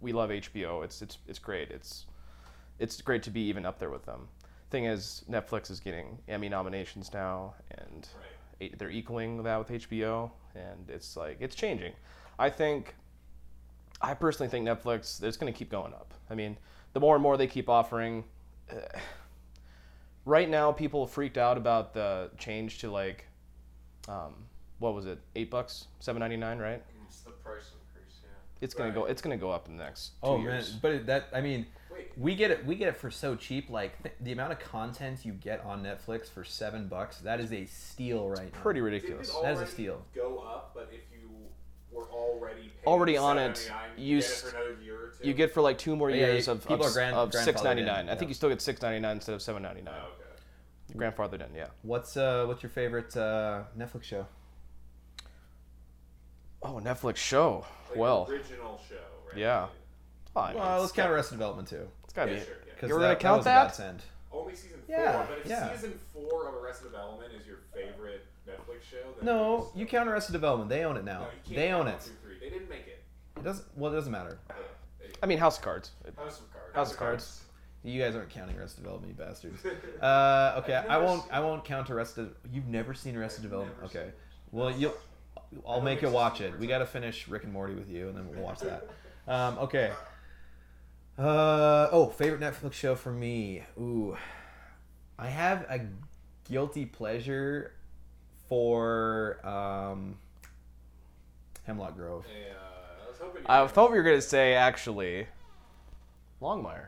[0.00, 0.82] we love HBO.
[0.82, 1.70] It's it's it's great.
[1.70, 2.06] It's
[2.80, 4.26] it's great to be even up there with them."
[4.74, 8.08] Thing is, Netflix is getting Emmy nominations now, and
[8.58, 11.92] e- they're equaling that with HBO, and it's like it's changing.
[12.40, 12.96] I think,
[14.02, 16.12] I personally think Netflix it's going to keep going up.
[16.28, 16.58] I mean,
[16.92, 18.24] the more and more they keep offering.
[18.68, 18.78] Uh,
[20.24, 23.28] right now, people freaked out about the change to like,
[24.08, 24.34] um,
[24.80, 26.82] what was it, eight bucks, seven ninety nine, right?
[27.06, 28.30] It's the price increase, yeah.
[28.60, 29.04] It's gonna go.
[29.04, 30.70] It's gonna go up in the next two Oh years.
[30.82, 31.66] Oh man, but that I mean, Wait.
[32.16, 32.64] We get it.
[32.66, 33.70] We get it for so cheap.
[33.70, 37.52] Like th- the amount of content you get on Netflix for seven bucks, that is
[37.52, 38.60] a steal right now.
[38.60, 39.28] Pretty Did ridiculous.
[39.30, 40.04] it That is a already steal.
[40.14, 41.28] Go up, but if you
[41.90, 43.54] were already paying Already on it,
[43.96, 45.28] $7.99, you you get it s- for another year or two.
[45.28, 47.30] You get for like two more Yeah, years you- of people of, are grand- of
[47.30, 48.06] grandfathered six ninety nine.
[48.06, 49.94] in, I think you still get six ninety nine instead of seven ninety nine.
[49.96, 50.98] Oh, okay.
[50.98, 51.68] Grandfathered in, yeah.
[51.82, 54.26] What's uh what's your favorite uh, Netflix show?
[56.62, 57.66] Oh, Netflix show.
[57.90, 58.96] Like well, original show,
[59.28, 59.36] right?
[59.38, 59.68] Yeah.
[60.34, 61.88] Well, let's it's count got- Arrested Development too.
[62.04, 62.44] It's gotta Yeah, be.
[62.44, 62.86] sure, yeah.
[62.88, 63.64] You were gonna that, count that?
[63.68, 64.02] Was a godsend.
[64.32, 65.72] Only season Yeah, four, but if yeah.
[65.74, 70.08] season four of Arrested Development is your favorite Netflix show, then No, it's- you count
[70.08, 70.68] Arrested Development.
[70.68, 71.20] They own it now.
[71.20, 72.02] No, you can't they count own one it.
[72.02, 72.38] through three.
[72.40, 73.02] They didn't make it.
[73.36, 73.66] It doesn't.
[73.76, 74.38] Well, it doesn't matter.
[74.48, 74.54] Yeah,
[74.98, 75.92] there you I mean, House of Cards.
[76.04, 76.74] It- House of Cards.
[76.74, 77.40] House of Cards.
[77.84, 79.62] You guys aren't counting Arrested Development, you bastards.
[80.02, 81.22] Uh, okay, I've I never won't.
[81.22, 82.34] seen I won't count Arrested.
[82.50, 83.76] You've never seen Arrested I've Development.
[83.82, 84.04] never Okay.
[84.10, 84.12] seen
[84.52, 84.94] Well, you'll.
[85.66, 86.14] I'll don't make think you so.
[86.14, 86.58] watch it.
[86.58, 88.84] We got to finish Rick and Morty with you, and then we'll watch that.
[89.26, 89.90] Um, okay.
[91.18, 93.62] Uh, oh, favorite Netflix show for me.
[93.78, 94.16] Ooh,
[95.18, 95.80] I have a
[96.50, 97.72] guilty pleasure
[98.48, 100.16] for um,
[101.64, 102.24] Hemlock Grove.
[102.28, 102.54] Yeah,
[103.04, 103.42] I was hoping.
[103.42, 105.26] you I were thought we were gonna say actually,
[106.42, 106.86] Longmire.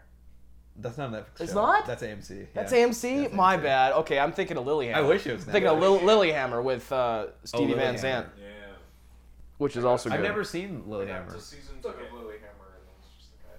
[0.79, 1.41] That's not a Netflix.
[1.41, 1.63] It's show.
[1.63, 1.87] not?
[1.87, 2.49] That's AMC.
[2.53, 2.79] That's yeah.
[2.87, 3.23] AMC.
[3.23, 3.63] That's My AMC.
[3.63, 3.93] bad.
[3.93, 4.95] Okay, I'm thinking of Lilyhammer.
[4.95, 7.99] I wish it was I'm thinking of Lil- Lilyhammer with uh, Stevie Van Lilyhammer.
[8.01, 8.45] Zandt, Yeah.
[9.59, 10.11] which is also.
[10.11, 13.55] I've never seen Yeah, it's a season two of Lilyhammer, and it's just the guy.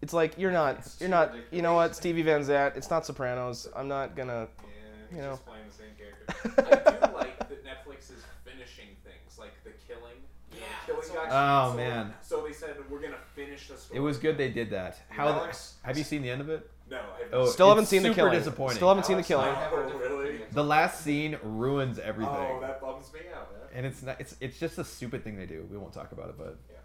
[0.00, 0.78] It's like you're not.
[0.78, 1.28] It's You're not.
[1.32, 1.52] ridiculous.
[1.56, 1.96] You know what?
[1.96, 2.76] Stevie Van Zandt.
[2.76, 3.66] It's not Sopranos.
[3.74, 4.46] I'm not gonna.
[4.62, 4.68] Yeah,
[5.10, 5.30] You he's know.
[5.30, 6.96] just playing the same character.
[7.02, 10.14] I do like that Netflix is finishing things, like the killing.
[10.52, 12.14] You know, Yeah, killing got Oh, canceled, man.
[12.22, 13.98] So they said we're gonna finish the story.
[13.98, 14.98] It was good they did that.
[15.08, 16.70] How Alex- have you seen the end of it?
[16.90, 18.38] No, I Oh, Still haven't it's seen the super killing.
[18.38, 18.76] disappointing.
[18.76, 19.48] Still haven't seen the Alex, killing.
[19.48, 20.24] I have a Oh, different really?
[20.28, 20.48] opinion.
[20.52, 22.34] The last scene ruins everything.
[22.34, 23.60] Oh, that bums me out, man.
[23.74, 25.66] and it's not it's it's just a stupid thing they do.
[25.70, 26.76] We won't talk about it, but Yeah.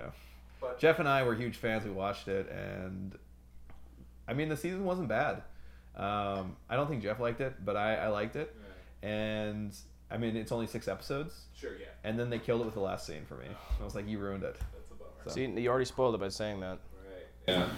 [0.00, 0.10] yeah.
[0.60, 1.84] But Jeff and I were huge fans.
[1.84, 3.16] We watched it, and
[4.26, 5.42] I mean the season wasn't bad.
[5.96, 8.54] Um, I don't think Jeff liked it, but I, I liked it.
[9.02, 9.74] yeah, And
[10.10, 12.80] I mean it's only six episodes, sure, yeah, and then they killed it with the
[12.80, 13.46] last scene for me.
[13.80, 14.54] I was like, you ruined it.
[14.72, 15.10] that's a bummer.
[15.26, 15.30] So.
[15.30, 16.78] See, you already spoiled it by saying that.
[17.04, 17.26] Right.
[17.48, 17.68] Yeah.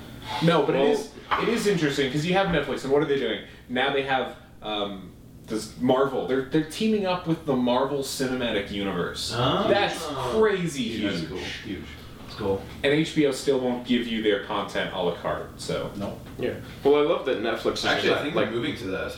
[0.45, 1.11] No, but Well- it is
[1.43, 3.93] it is interesting because you have Netflix, and what are they doing now?
[3.93, 5.13] They have um,
[5.47, 6.27] this Marvel.
[6.27, 9.33] They're they're teaming up with the Marvel Cinematic Universe.
[9.35, 9.67] Oh.
[9.69, 11.13] That's crazy huge.
[11.15, 11.39] That's cool.
[11.65, 11.85] Huge.
[12.31, 12.63] It's cool.
[12.85, 15.61] And HBO still won't give you their content a la carte.
[15.61, 16.17] So No.
[16.39, 16.55] Yeah.
[16.85, 19.17] Well, I love that Netflix is Actually, I think like moving to that.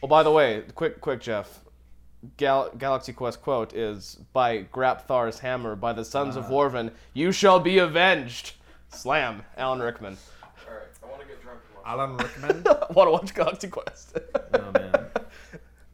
[0.00, 1.60] Well, by the way, quick, quick, Jeff.
[2.38, 6.50] Gal- Galaxy Quest quote is by Grabthar's hammer by the sons of ah.
[6.50, 6.90] Worvan.
[7.12, 8.54] You shall be avenged.
[8.88, 10.16] Slam, Alan Rickman.
[10.66, 12.62] Alright, I want to get drunk in Alan Rickman.
[12.94, 14.16] Want to watch Galaxy Quest?
[14.54, 15.06] oh man,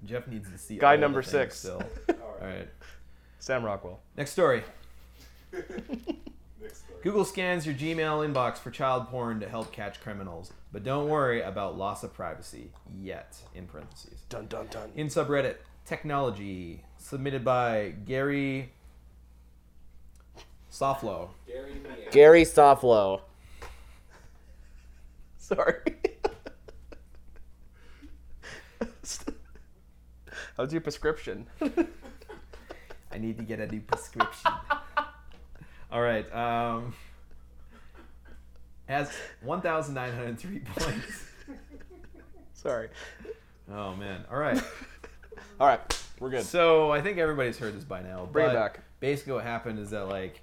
[0.04, 0.76] Jeff needs to see.
[0.76, 1.58] Guy all number things six.
[1.58, 1.82] Still.
[2.10, 2.68] All right.
[3.40, 4.00] Sam Rockwell.
[4.16, 4.62] Next story.
[7.00, 7.12] Next story.
[7.12, 11.40] Google scans your Gmail inbox for child porn to help catch criminals, but don't worry
[11.42, 13.36] about loss of privacy yet.
[13.54, 14.20] In parentheses.
[14.28, 14.92] Dun dun dun.
[14.94, 18.72] In subreddit technology submitted by Gary
[20.70, 21.30] Soflo.
[21.46, 22.10] Gary Meehan.
[22.10, 23.22] Gary Soflo.
[25.38, 25.80] Sorry.
[30.56, 31.46] How's your prescription?
[33.12, 34.52] I need to get a new prescription.
[35.92, 36.32] All right.
[36.34, 36.94] Um,
[38.86, 39.10] has
[39.42, 41.24] 1,903 points.
[42.52, 42.88] Sorry.
[43.72, 44.24] Oh man.
[44.30, 44.60] All right.
[45.60, 45.80] All right,
[46.18, 46.44] we're good.
[46.44, 48.26] So I think everybody's heard this by now.
[48.32, 48.80] Bring it but back.
[48.98, 50.40] Basically, what happened is that like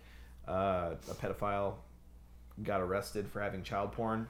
[0.47, 1.73] uh, a pedophile
[2.63, 4.27] got arrested for having child porn,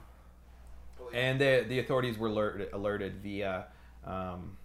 [1.12, 3.66] and the the authorities were alerted, alerted via
[4.06, 4.56] um,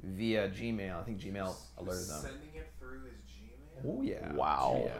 [0.00, 1.00] via Gmail.
[1.00, 2.20] I think Gmail alerted them.
[2.20, 3.98] Sending it through his Gmail.
[3.98, 4.32] Oh yeah.
[4.34, 4.82] Wow.
[4.86, 4.92] Yeah.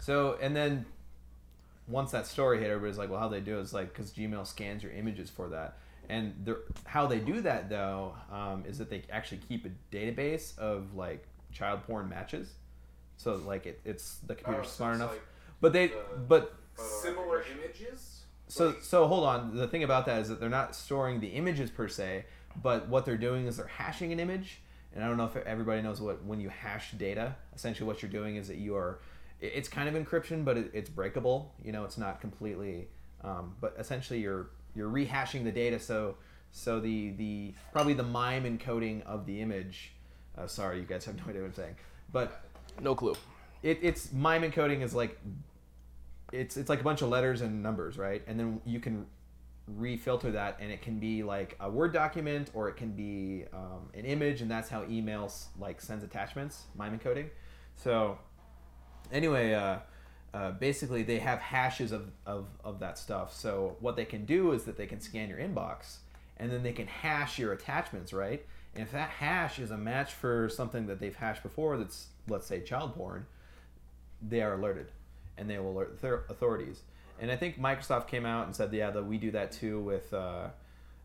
[0.00, 0.86] So and then
[1.86, 4.46] once that story hit, everybody's like, "Well, how they do it is like because Gmail
[4.46, 8.90] scans your images for that." And the, how they do that though um, is that
[8.90, 12.52] they actually keep a database of like child porn matches.
[13.16, 15.10] So like it, it's the computer's Oh, smart enough.
[15.12, 15.22] like
[15.60, 15.94] but they the
[16.28, 18.22] but Similar images.
[18.48, 19.54] so Like- so hold on.
[19.56, 22.24] The thing about that is that they're not storing the images per se,
[22.62, 24.60] but what they're doing is they're hashing an image.
[24.94, 27.36] And I don't know if everybody knows what when you hash data.
[27.54, 28.98] Essentially, what you're doing is that you are.
[29.40, 31.54] It- It's kind of encryption, but it, it's breakable.
[31.64, 32.88] You know, it's not completely.
[33.22, 35.78] Um, but essentially, you're you're rehashing the data.
[35.78, 36.16] So
[36.52, 39.92] so the the probably the mime encoding of the image.
[40.38, 41.76] Uh, sorry, you guys have no idea what I'm saying,
[42.12, 42.44] but
[42.80, 43.14] No clue.
[43.62, 45.18] it, it's mime encoding is like
[46.32, 48.22] it's it's like a bunch of letters and numbers, right?
[48.26, 49.06] And then you can
[49.78, 53.90] refilter that, and it can be like a Word document or it can be um,
[53.94, 57.28] an image, and that's how emails like sends attachments, mime encoding.
[57.76, 58.18] So
[59.12, 59.78] anyway, uh,
[60.32, 63.34] uh, basically they have hashes of, of, of that stuff.
[63.34, 65.98] So what they can do is that they can scan your inbox,
[66.36, 68.44] and then they can hash your attachments, right?
[68.74, 72.46] And if that hash is a match for something that they've hashed before, that's let's
[72.46, 73.26] say child porn,
[74.22, 74.92] they are alerted,
[75.36, 76.82] and they will alert the authorities.
[77.20, 80.12] And I think Microsoft came out and said, yeah, that we do that too with
[80.14, 80.48] uh,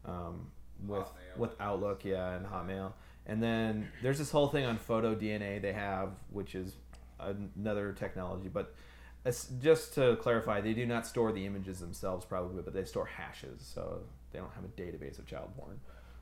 [0.05, 0.47] um,
[0.87, 1.37] with Hotmail.
[1.37, 2.93] with Outlook, yeah, and Hotmail.
[3.27, 6.75] And then there's this whole thing on photo DNA they have, which is
[7.19, 8.49] another technology.
[8.49, 8.73] But
[9.61, 13.61] just to clarify, they do not store the images themselves, probably, but they store hashes,
[13.61, 14.01] so
[14.31, 15.79] they don't have a database of child porn.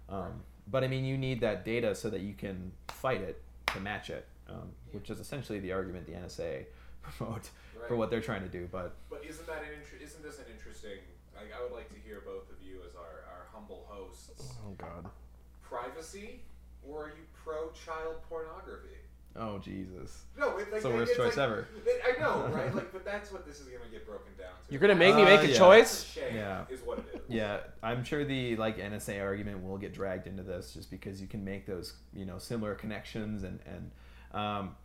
[0.10, 3.41] Um, but I mean, you need that data so that you can fight it
[3.73, 6.65] to match it, um, which is essentially the argument the NSA
[7.01, 7.49] promote
[7.88, 8.67] for what they're trying to do.
[8.71, 10.99] But But isn't that an inter- isn't this an interesting?
[11.36, 14.53] Like, I would like to hear both of you as our, our humble hosts.
[14.65, 15.10] Oh God.
[15.62, 16.41] Privacy,
[16.88, 18.95] or are you pro child pornography?
[19.36, 21.67] Oh Jesus, No, it, like, It's the worst it's choice like- ever.
[22.06, 22.74] I know, right?
[22.76, 24.72] Like, but that's what this is gonna get broken down to.
[24.72, 25.58] You're gonna make me Uh, make a yeah.
[25.58, 26.04] choice?
[26.04, 26.65] Shame Yeah.
[26.69, 27.22] is what it is.
[27.30, 31.28] Yeah, I'm sure the like NSA argument will get dragged into this just because you
[31.28, 33.91] can make those you know similar connections and and
[34.39, 34.76] um,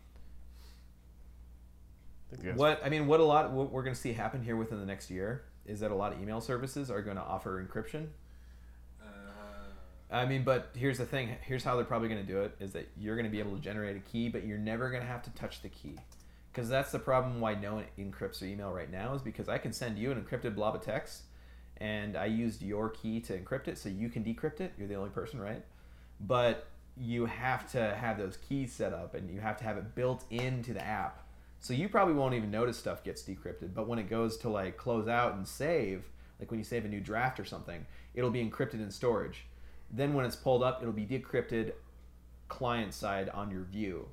[2.55, 4.87] what I mean what a lot what we're going to see happen here within the
[4.87, 8.09] next year is that a lot of email services are going to offer encryption.
[10.11, 11.37] I mean, but here's the thing.
[11.43, 13.55] Here's how they're probably going to do it: is that you're going to be able
[13.55, 15.97] to generate a key, but you're never going to have to touch the key,
[16.53, 17.41] because that's the problem.
[17.41, 20.23] Why no one encrypts their email right now is because I can send you an
[20.23, 21.25] encrypted blob of text,
[21.77, 24.73] and I used your key to encrypt it, so you can decrypt it.
[24.79, 25.63] You're the only person, right?
[26.21, 26.67] But
[26.97, 30.25] you have to have those keys set up, and you have to have it built
[30.31, 31.23] into the app.
[31.61, 34.77] So you probably won't even notice stuff gets decrypted, but when it goes to like
[34.77, 36.05] close out and save,
[36.41, 39.45] like when you save a new draft or something, it'll be encrypted in storage.
[39.91, 41.73] Then when it's pulled up, it'll be decrypted
[42.49, 44.09] client side on your view.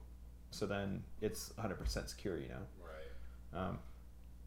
[0.51, 2.55] So then it's 100% secure, you know.
[2.81, 3.59] right.
[3.67, 3.79] Um,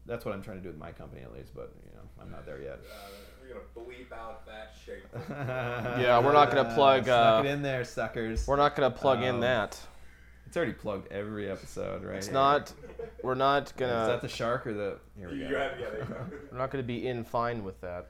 [0.05, 2.31] that's what I'm trying to do with my company at least, but you know, I'm
[2.31, 2.79] not there yet.
[2.79, 3.09] Uh,
[3.41, 5.05] we're gonna bleep out that shape.
[6.01, 8.47] Yeah, we're not gonna plug, Snuck uh, it in there, suckers.
[8.47, 9.79] We're not gonna plug in Um, that.
[10.47, 12.15] It's already plugged every episode, right?
[12.17, 12.33] It's here.
[12.33, 12.73] not.
[13.21, 14.01] We're not gonna.
[14.01, 14.97] Is that the shark or the?
[15.15, 15.59] Here we go.
[15.59, 16.05] Have, yeah,
[16.51, 18.07] we're not gonna be in fine with that.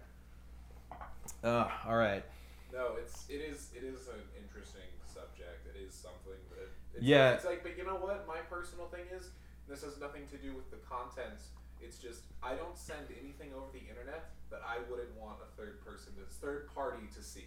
[1.44, 2.24] Uh, all right.
[2.72, 5.66] No, it's it is it is an interesting subject.
[5.66, 7.28] It is something that it's Yeah.
[7.28, 8.28] Like, it's like, but you know what?
[8.28, 9.30] My personal thing is
[9.68, 11.50] this has nothing to do with the contents.
[11.82, 15.84] It's just I don't send anything over the internet that I wouldn't want a third
[15.86, 17.46] person, to third party to see.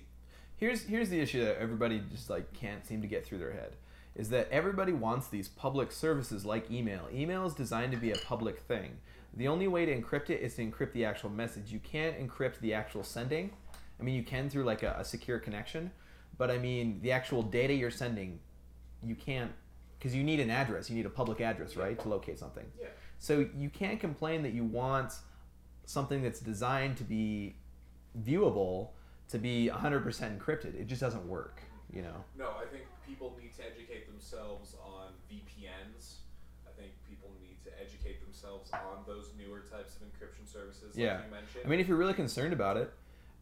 [0.57, 3.77] Here's here's the issue that everybody just like can't seem to get through their head
[4.15, 7.09] is that everybody wants these public services like email.
[7.13, 8.99] Email is designed to be a public thing.
[9.35, 11.73] The only way to encrypt it is to encrypt the actual message.
[11.73, 13.53] You can't encrypt the actual sending.
[14.01, 15.91] I mean, you can through like a, a secure connection,
[16.39, 18.41] but I mean, the actual data you're sending,
[19.03, 19.53] you can't
[19.99, 20.91] because you need an address.
[20.91, 22.67] You need a public address, right, to locate something.
[22.81, 22.89] Yeah.
[23.21, 25.13] So you can't complain that you want
[25.85, 27.55] something that's designed to be
[28.21, 28.89] viewable
[29.29, 30.75] to be 100% encrypted.
[30.75, 31.63] It just doesn't work,
[31.93, 32.25] you know.
[32.37, 36.15] No, I think people need to educate themselves on VPNs.
[36.67, 41.15] I think people need to educate themselves on those newer types of encryption services, Yeah.
[41.15, 41.63] like you mentioned.
[41.65, 42.93] I mean, if you're really concerned about it,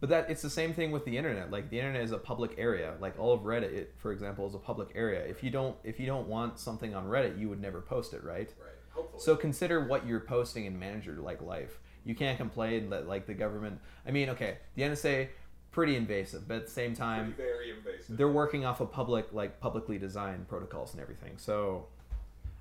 [0.01, 1.51] but that it's the same thing with the internet.
[1.51, 2.94] Like the internet is a public area.
[3.01, 5.20] Like all of Reddit, it, for example, is a public area.
[5.24, 8.24] If you don't if you don't want something on Reddit, you would never post it,
[8.24, 8.48] right?
[8.61, 8.70] right.
[8.90, 9.22] Hopefully.
[9.22, 11.78] So consider what you're posting and manage your like life.
[12.05, 13.78] You can't complain that like the government.
[14.07, 15.28] I mean, okay, the NSA
[15.70, 18.16] pretty invasive, but at the same time, Pretty very invasive.
[18.16, 21.34] they're working off of public like publicly designed protocols and everything.
[21.36, 21.86] So,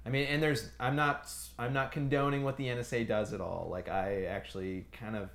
[0.06, 3.68] I mean, and there's I'm not I'm not condoning what the NSA does at all.
[3.72, 5.30] Like I actually kind of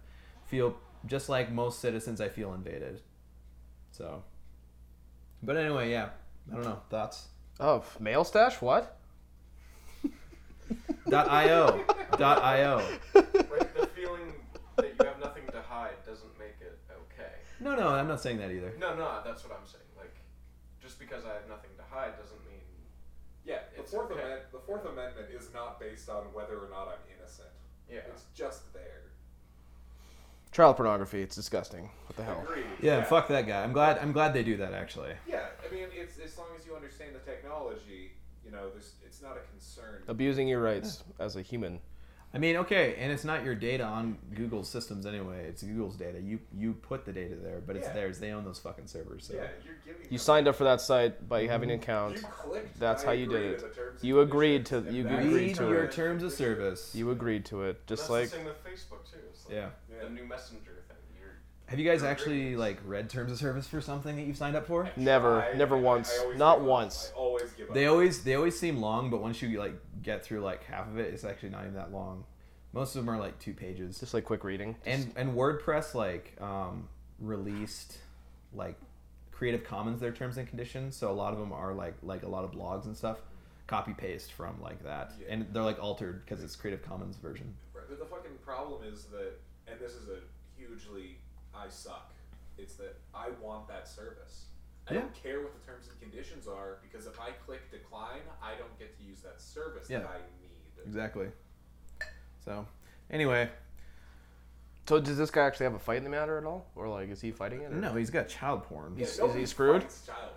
[0.46, 0.76] feel
[1.06, 3.00] just like most citizens, I feel invaded.
[3.90, 4.22] So,
[5.42, 6.08] but anyway, yeah,
[6.50, 7.28] I don't know thoughts.
[7.60, 8.60] Oh, mail stash?
[8.60, 8.98] What?
[11.08, 11.84] Dot io.
[12.18, 12.82] Dot io.
[13.14, 14.34] Like the feeling
[14.76, 17.30] that you have nothing to hide doesn't make it okay.
[17.60, 18.74] No, no, I'm not saying that either.
[18.78, 19.84] No, no, that's what I'm saying.
[19.96, 20.14] Like,
[20.82, 22.60] just because I have nothing to hide doesn't mean.
[23.44, 24.20] yeah, the fourth okay.
[24.20, 24.52] amendment.
[24.52, 27.54] The Fourth Amendment is not based on whether or not I'm innocent.
[27.88, 28.00] Yeah.
[28.10, 29.03] It's just there.
[30.54, 31.20] Child pornography.
[31.20, 31.90] It's disgusting.
[32.06, 32.40] What the hell?
[32.48, 32.64] Agreed.
[32.80, 33.64] Yeah, fuck that guy.
[33.64, 33.98] I'm glad.
[33.98, 35.10] I'm glad they do that actually.
[35.28, 38.12] Yeah, I mean, it's as long as you understand the technology,
[38.44, 40.02] you know, there's it's not a concern.
[40.06, 41.80] Abusing your rights as a human.
[42.32, 45.44] I mean, okay, and it's not your data on Google's systems anyway.
[45.44, 46.20] It's Google's data.
[46.20, 47.94] You you put the data there, but it's Yeah.
[47.94, 48.20] theirs.
[48.20, 49.26] They own those fucking servers.
[49.26, 49.34] So.
[49.34, 50.02] Yeah, you're giving.
[50.02, 51.50] You them- signed up for that site by mm-hmm.
[51.50, 52.14] having an account.
[52.16, 52.78] You clicked.
[52.78, 53.58] That's I how you did it.
[53.58, 55.92] to the terms You agreed to- and you agreed Read to your it.
[55.92, 56.94] terms of service.
[56.94, 59.18] You agreed to it, just that's like the same with Facebook too.
[59.44, 59.68] It's like Yeah.
[59.96, 60.04] Yeah.
[60.04, 60.96] the new messenger thing.
[61.20, 61.30] You're
[61.66, 62.58] Have you guys actually agreeing.
[62.58, 64.88] like read terms of service for something that you've signed up for?
[64.96, 67.12] Never, I- never I- once, I always not once.
[67.14, 67.74] I always give up.
[67.74, 70.98] They always they always seem long, but once you like get through like half of
[70.98, 72.24] it, it's actually not even that long.
[72.72, 74.00] Most of them are like two pages.
[74.00, 74.76] just like quick reading.
[74.86, 76.88] and and WordPress like um,
[77.20, 77.98] released
[78.52, 78.76] like
[79.32, 82.28] Creative Commons their terms and conditions, so a lot of them are like like a
[82.28, 83.18] lot of blogs and stuff,
[83.66, 85.26] copy paste from like that, Yeah.
[85.30, 87.54] and they're like altered because it's Creative Commons version.
[87.96, 89.38] But the fucking problem is that,
[89.68, 90.18] and this is a
[90.58, 91.18] hugely
[91.54, 92.12] I suck.
[92.58, 94.46] It's that I want that service.
[94.88, 95.00] I Yeah.
[95.02, 98.76] don't care what the terms and conditions are because if I click decline, I don't
[98.80, 100.00] get to use that service Yeah.
[100.00, 100.50] that I need.
[100.84, 101.30] Exactly.
[102.44, 102.66] So,
[103.10, 103.48] anyway,
[104.86, 107.08] So does this guy actually have a fight in the matter at all, or like
[107.10, 107.72] is he fighting it?
[107.72, 108.94] or- no, he's got child porn.
[108.98, 109.86] Yeah, Is- is he screwed?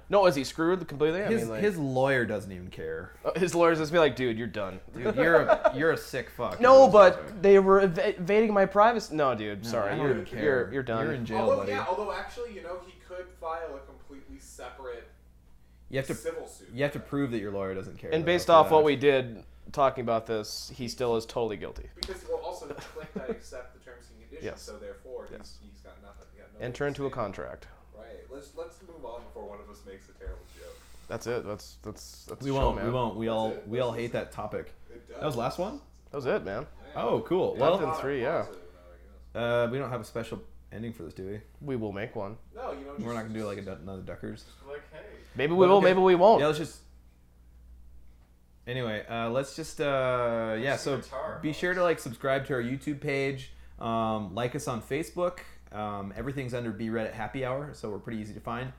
[0.09, 1.21] No, is he screwed completely?
[1.21, 3.11] I His, mean, like, his lawyer doesn't even care.
[3.25, 4.79] uh, his lawyers just be like, dude, you're done.
[4.95, 6.61] Dude, you're a you're a sick fuck.
[6.61, 9.13] No, but they were ev- invading my privacy.
[9.15, 10.41] No, dude, No, sorry, I don't you're, even care.
[10.43, 11.03] you're you're done.
[11.05, 11.71] You're in jail, although buddy.
[11.73, 15.09] yeah, although actually, you know, he could file a completely separate
[15.89, 16.69] You have to civil suit.
[16.73, 18.11] you have to prove that your lawyer doesn't care.
[18.13, 18.75] and though, based off that.
[18.75, 19.43] what we did
[19.73, 21.89] talking about this, he still is totally guilty.
[21.95, 23.76] Because well, also he clicked I accept
[24.41, 24.61] the terms and conditions, Yes.
[24.61, 25.57] so therefore Yes.
[25.61, 26.25] he's, he's got nothing.
[26.33, 27.67] He got no Enter into a contract.
[27.95, 28.05] Right.
[28.31, 30.75] Let's let's move on before one of us makes a terrible joke.
[31.07, 31.45] That's it.
[31.45, 32.85] That's that's that's we won't man.
[32.85, 33.63] we won't we all it.
[33.67, 34.71] we all hate that topic.
[35.09, 35.79] That was the last one.
[36.11, 36.65] That was it, man.
[36.95, 37.53] Oh, cool.
[37.55, 38.39] Yeah, Well, Captain three, yeah.
[38.43, 39.67] positive, no, I guess.
[39.67, 41.39] uh, we don't have a special ending for this, do we?
[41.61, 42.37] We will make one.
[42.55, 42.93] No, you know.
[42.99, 44.45] We're not gonna do like a, another Duckers.
[44.67, 44.99] like, hey,
[45.35, 45.77] Maybe we But will.
[45.77, 45.85] okay.
[45.85, 46.39] Maybe we won't.
[46.41, 46.79] Yeah, let's just.
[48.65, 50.75] Anyway, uh, let's just uh, yeah.
[50.75, 54.81] So guitar, be sure to like subscribe to our YouTube page, um, like us on
[54.81, 55.39] Facebook.
[55.71, 58.71] Um, everything's under Be Reddit Happy Hour, so we're pretty easy to find.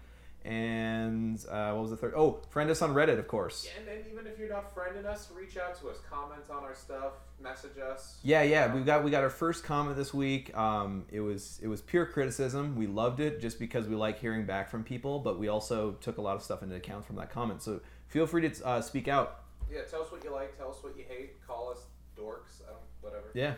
[0.44, 2.14] And uh, what was the third?
[2.16, 3.66] Oh, friend us on Reddit, of course.
[3.66, 6.64] Yeah, and then even if you're not friending us, reach out to us, comment on
[6.64, 8.18] our stuff, message us.
[8.22, 10.56] Yeah, yeah, we got we got our first comment this week.
[10.56, 12.76] Um, it was it was pure criticism.
[12.76, 16.18] We loved it just because we like hearing back from people, but we also took
[16.18, 17.60] a lot of stuff into account from that comment.
[17.60, 19.40] So feel free to uh, speak out.
[19.70, 21.82] Yeah, tell us what you like, tell us what you hate, call us
[22.18, 22.62] dorks,
[23.02, 23.26] whatever.
[23.34, 23.54] Yeah.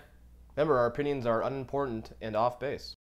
[0.61, 2.95] Remember, our opinions are unimportant and off base.